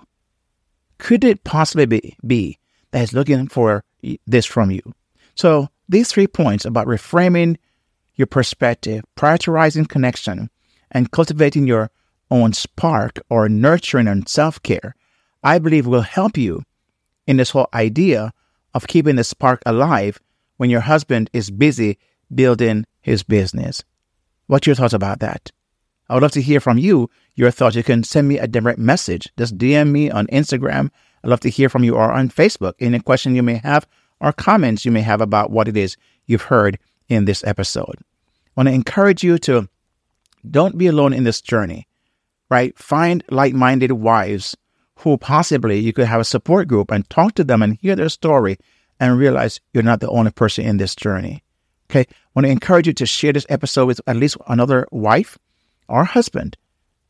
Could 0.98 1.24
it 1.24 1.44
possibly 1.44 1.86
be, 1.86 2.18
be 2.26 2.60
that 2.92 3.00
he's 3.00 3.14
looking 3.14 3.48
for 3.48 3.84
this 4.26 4.46
from 4.46 4.72
you? 4.72 4.82
So, 5.36 5.70
these 5.88 6.10
three 6.12 6.28
points 6.28 6.66
about 6.66 6.88
reframing 6.88 7.58
your 8.16 8.28
perspective, 8.28 9.04
prioritizing 9.16 9.88
connection, 9.88 10.50
and 10.92 11.12
cultivating 11.12 11.68
your 11.68 11.92
own 12.32 12.54
spark 12.54 13.20
or 13.30 13.50
nurturing 13.50 14.08
and 14.08 14.28
self 14.28 14.62
care, 14.64 14.96
I 15.44 15.60
believe 15.60 15.86
will 15.86 16.02
help 16.02 16.38
you 16.38 16.64
in 17.28 17.38
this 17.38 17.52
whole 17.52 17.68
idea 17.74 18.34
of 18.74 18.88
keeping 18.88 19.16
the 19.16 19.24
spark 19.24 19.62
alive 19.66 20.20
when 20.58 20.70
your 20.70 20.82
husband 20.82 21.30
is 21.34 21.52
busy 21.52 21.98
building 22.34 22.86
his 23.02 23.24
business. 23.24 23.84
What's 24.48 24.68
your 24.68 24.76
thoughts 24.76 24.94
about 24.94 25.20
that? 25.20 25.52
I 26.10 26.14
would 26.14 26.24
love 26.24 26.32
to 26.34 26.42
hear 26.42 26.60
from 26.60 26.78
you. 26.78 27.10
Your 27.36 27.52
thoughts. 27.52 27.76
You 27.76 27.84
can 27.84 28.04
send 28.04 28.28
me 28.28 28.38
a 28.38 28.48
direct 28.48 28.80
message. 28.80 29.30
Just 29.38 29.58
DM 29.58 29.92
me 29.92 30.12
on 30.12 30.28
Instagram. 30.28 30.92
I'd 31.24 31.30
love 31.30 31.40
to 31.42 31.50
hear 31.50 31.70
from 31.70 31.84
you 31.84 31.96
or 31.96 32.12
on 32.12 32.30
Facebook. 32.30 32.74
Any 32.80 33.00
question 33.00 33.36
you 33.36 33.44
may 33.44 33.56
have 33.64 33.88
or 34.20 34.32
comments 34.32 34.86
you 34.86 34.92
may 34.92 35.02
have 35.02 35.22
about 35.22 35.52
what 35.52 35.68
it 35.68 35.76
is 35.76 35.98
you've 36.26 36.44
heard 36.44 36.78
in 37.10 37.26
this 37.26 37.44
episode. 37.46 37.96
I 38.00 38.52
want 38.56 38.70
to 38.70 38.74
encourage 38.74 39.24
you 39.24 39.38
to 39.40 39.68
don't 40.50 40.78
be 40.78 40.88
alone 40.88 41.14
in 41.14 41.24
this 41.24 41.42
journey, 41.42 41.88
right? 42.50 42.78
Find 42.78 43.24
like 43.30 43.54
minded 43.54 43.92
wives 43.92 44.56
who 45.00 45.18
possibly 45.18 45.80
you 45.80 45.92
could 45.92 46.08
have 46.08 46.22
a 46.22 46.26
support 46.26 46.68
group 46.68 46.92
and 46.92 47.10
talk 47.10 47.34
to 47.36 47.44
them 47.44 47.62
and 47.62 47.78
hear 47.82 47.96
their 47.96 48.10
story 48.10 48.58
and 49.00 49.18
realize 49.18 49.60
you're 49.74 49.84
not 49.84 50.00
the 50.00 50.10
only 50.10 50.32
person 50.32 50.66
in 50.66 50.78
this 50.78 50.96
journey. 50.96 51.44
Okay. 51.90 52.02
I 52.02 52.16
want 52.34 52.46
to 52.46 52.52
encourage 52.52 52.88
you 52.88 52.94
to 52.94 53.06
share 53.06 53.34
this 53.34 53.46
episode 53.50 53.86
with 53.86 54.02
at 54.08 54.16
least 54.16 54.38
another 54.48 54.88
wife 54.92 55.38
or 55.88 56.04
husband. 56.04 56.58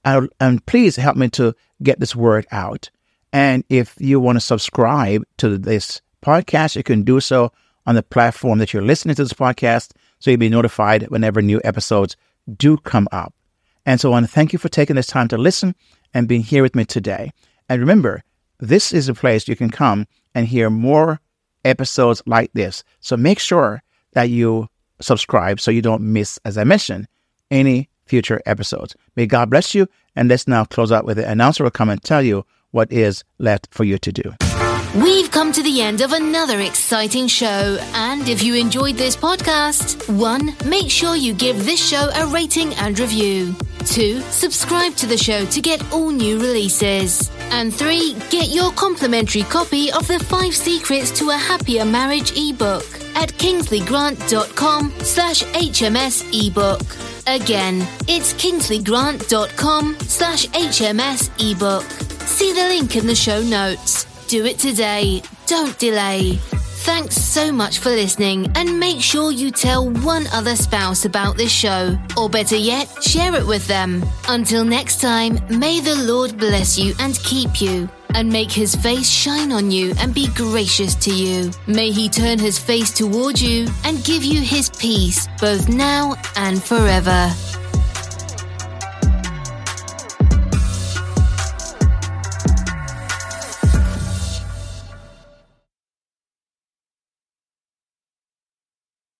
And, 0.03 0.63
please 0.67 0.97
help 0.97 1.17
me 1.17 1.29
to 1.29 1.55
get 1.81 1.99
this 1.99 2.15
word 2.15 2.45
out. 2.51 2.91
And 3.33 3.63
if 3.69 3.95
you 3.99 4.19
want 4.19 4.35
to 4.35 4.41
subscribe 4.41 5.23
to 5.38 5.57
this 5.57 6.01
podcast, 6.23 6.75
you 6.75 6.83
can 6.83 7.03
do 7.03 7.19
so 7.19 7.51
on 7.88 7.95
the 7.95 8.03
platform 8.03 8.59
that 8.59 8.71
you're 8.71 8.83
listening 8.83 9.15
to 9.15 9.23
this 9.23 9.33
podcast. 9.33 9.91
So 10.19 10.29
you'll 10.29 10.39
be 10.39 10.49
notified 10.49 11.07
whenever 11.09 11.41
new 11.41 11.59
episodes 11.63 12.15
do 12.55 12.77
come 12.77 13.07
up. 13.11 13.33
And 13.85 13.99
so 13.99 14.09
I 14.09 14.11
want 14.11 14.25
to 14.25 14.31
thank 14.31 14.53
you 14.53 14.59
for 14.59 14.69
taking 14.69 14.95
this 14.95 15.07
time 15.07 15.27
to 15.29 15.38
listen 15.38 15.75
and 16.13 16.27
being 16.27 16.43
here 16.43 16.63
with 16.63 16.75
me 16.75 16.85
today. 16.85 17.31
And 17.67 17.79
remember, 17.79 18.23
this 18.59 18.93
is 18.93 19.09
a 19.09 19.13
place 19.13 19.47
you 19.47 19.55
can 19.55 19.69
come 19.69 20.07
and 20.33 20.47
hear 20.47 20.69
more 20.69 21.19
episodes 21.63 22.21
like 22.25 22.51
this. 22.53 22.83
So 22.99 23.17
make 23.17 23.39
sure 23.39 23.81
that 24.15 24.30
you 24.30 24.67
subscribe 24.99 25.60
so 25.60 25.71
you 25.71 25.82
don't 25.82 26.01
miss, 26.01 26.39
as 26.43 26.58
I 26.58 26.63
mentioned, 26.63 27.08
any 27.51 27.89
future 28.06 28.41
episodes. 28.45 28.95
May 29.15 29.28
God 29.28 29.49
bless 29.49 29.75
you. 29.75 29.88
And 30.15 30.30
let's 30.30 30.47
now 30.47 30.65
close 30.65 30.91
out 30.91 31.06
with 31.06 31.17
the 31.17 31.30
announcer 31.30 31.63
will 31.63 31.71
come 31.71 31.89
and 31.89 32.01
tell 32.01 32.21
you 32.21 32.45
what 32.71 32.91
is 32.91 33.23
left 33.38 33.67
for 33.71 33.84
you 33.84 33.97
to 33.97 34.12
do. 34.12 34.34
We've 34.95 35.30
come 35.30 35.51
to 35.51 35.62
the 35.62 35.82
end 35.82 35.99
of 35.99 36.13
another 36.13 36.62
exciting 36.62 37.28
show. 37.28 37.78
And 37.93 38.30
if 38.30 38.41
you 38.41 38.56
enjoyed 38.56 38.95
this 38.95 39.17
podcast, 39.17 40.10
one, 40.17 40.56
make 40.69 40.89
sure 40.89 41.17
you 41.17 41.34
give 41.34 41.65
this 41.65 41.86
show 41.86 42.10
a 42.15 42.28
rating 42.28 42.73
and 42.75 42.97
review. 42.97 43.54
Two, 43.80 44.21
subscribe 44.21 44.95
to 44.95 45.06
the 45.06 45.17
show 45.17 45.45
to 45.45 45.62
get 45.62 45.84
all 45.91 46.12
new 46.12 46.39
releases. 46.39 47.30
And 47.51 47.73
three, 47.73 48.15
get 48.29 48.49
your 48.49 48.71
complimentary 48.73 49.43
copy 49.43 49.91
of 49.91 50.08
the 50.08 50.19
five 50.19 50.55
secrets 50.55 51.12
to 51.19 51.29
a 51.29 51.38
happier 51.38 51.86
marriage 51.86 52.31
ebook 52.38 52.86
at 53.15 53.29
kingsleygrant.com 53.34 54.93
slash 54.99 55.43
HMS 55.43 56.23
ebook. 56.34 56.81
Again, 57.27 57.88
it's 58.08 58.34
kingsleygrant.com 58.34 59.97
slash 60.01 60.47
HMS 60.47 61.29
ebook. 61.39 61.84
See 62.27 62.53
the 62.53 62.67
link 62.67 62.95
in 62.95 63.08
the 63.08 63.15
show 63.15 63.41
notes. 63.41 64.05
Do 64.27 64.45
it 64.45 64.60
today. 64.60 65.21
Don't 65.47 65.77
delay. 65.79 66.39
Thanks 66.86 67.15
so 67.15 67.52
much 67.52 67.80
for 67.80 67.89
listening 67.89 68.52
and 68.54 68.80
make 68.80 69.02
sure 69.02 69.32
you 69.32 69.50
tell 69.50 69.89
one 69.89 70.28
other 70.28 70.56
spouse 70.56 71.06
about 71.06 71.36
this 71.36 71.52
show. 71.52 71.98
Or 72.15 72.30
better 72.30 72.56
yet, 72.58 72.88
share 73.04 73.36
it 73.36 73.48
with 73.48 73.65
them. 73.65 74.06
Until 74.30 74.63
next 74.63 75.02
time, 75.02 75.39
may 75.50 75.80
the 75.80 75.95
Lord 75.95 76.38
bless 76.38 76.78
you 76.78 76.93
and 77.00 77.17
keep 77.24 77.60
you 77.60 77.89
and 78.13 78.30
make 78.30 78.52
his 78.52 78.76
face 78.76 79.10
shine 79.10 79.52
on 79.52 79.71
you 79.71 79.95
and 79.98 80.13
be 80.13 80.28
gracious 80.36 80.93
to 81.06 81.12
you. 81.12 81.50
May 81.65 81.89
he 81.89 82.08
turn 82.08 82.38
his 82.38 82.60
face 82.60 82.91
toward 82.91 83.41
you 83.41 83.67
and 83.84 84.04
give 84.04 84.24
you 84.24 84.41
his 84.41 84.69
peace 84.69 85.28
both 85.41 85.67
now 85.67 86.15
and 86.36 86.62
forever. 86.62 87.34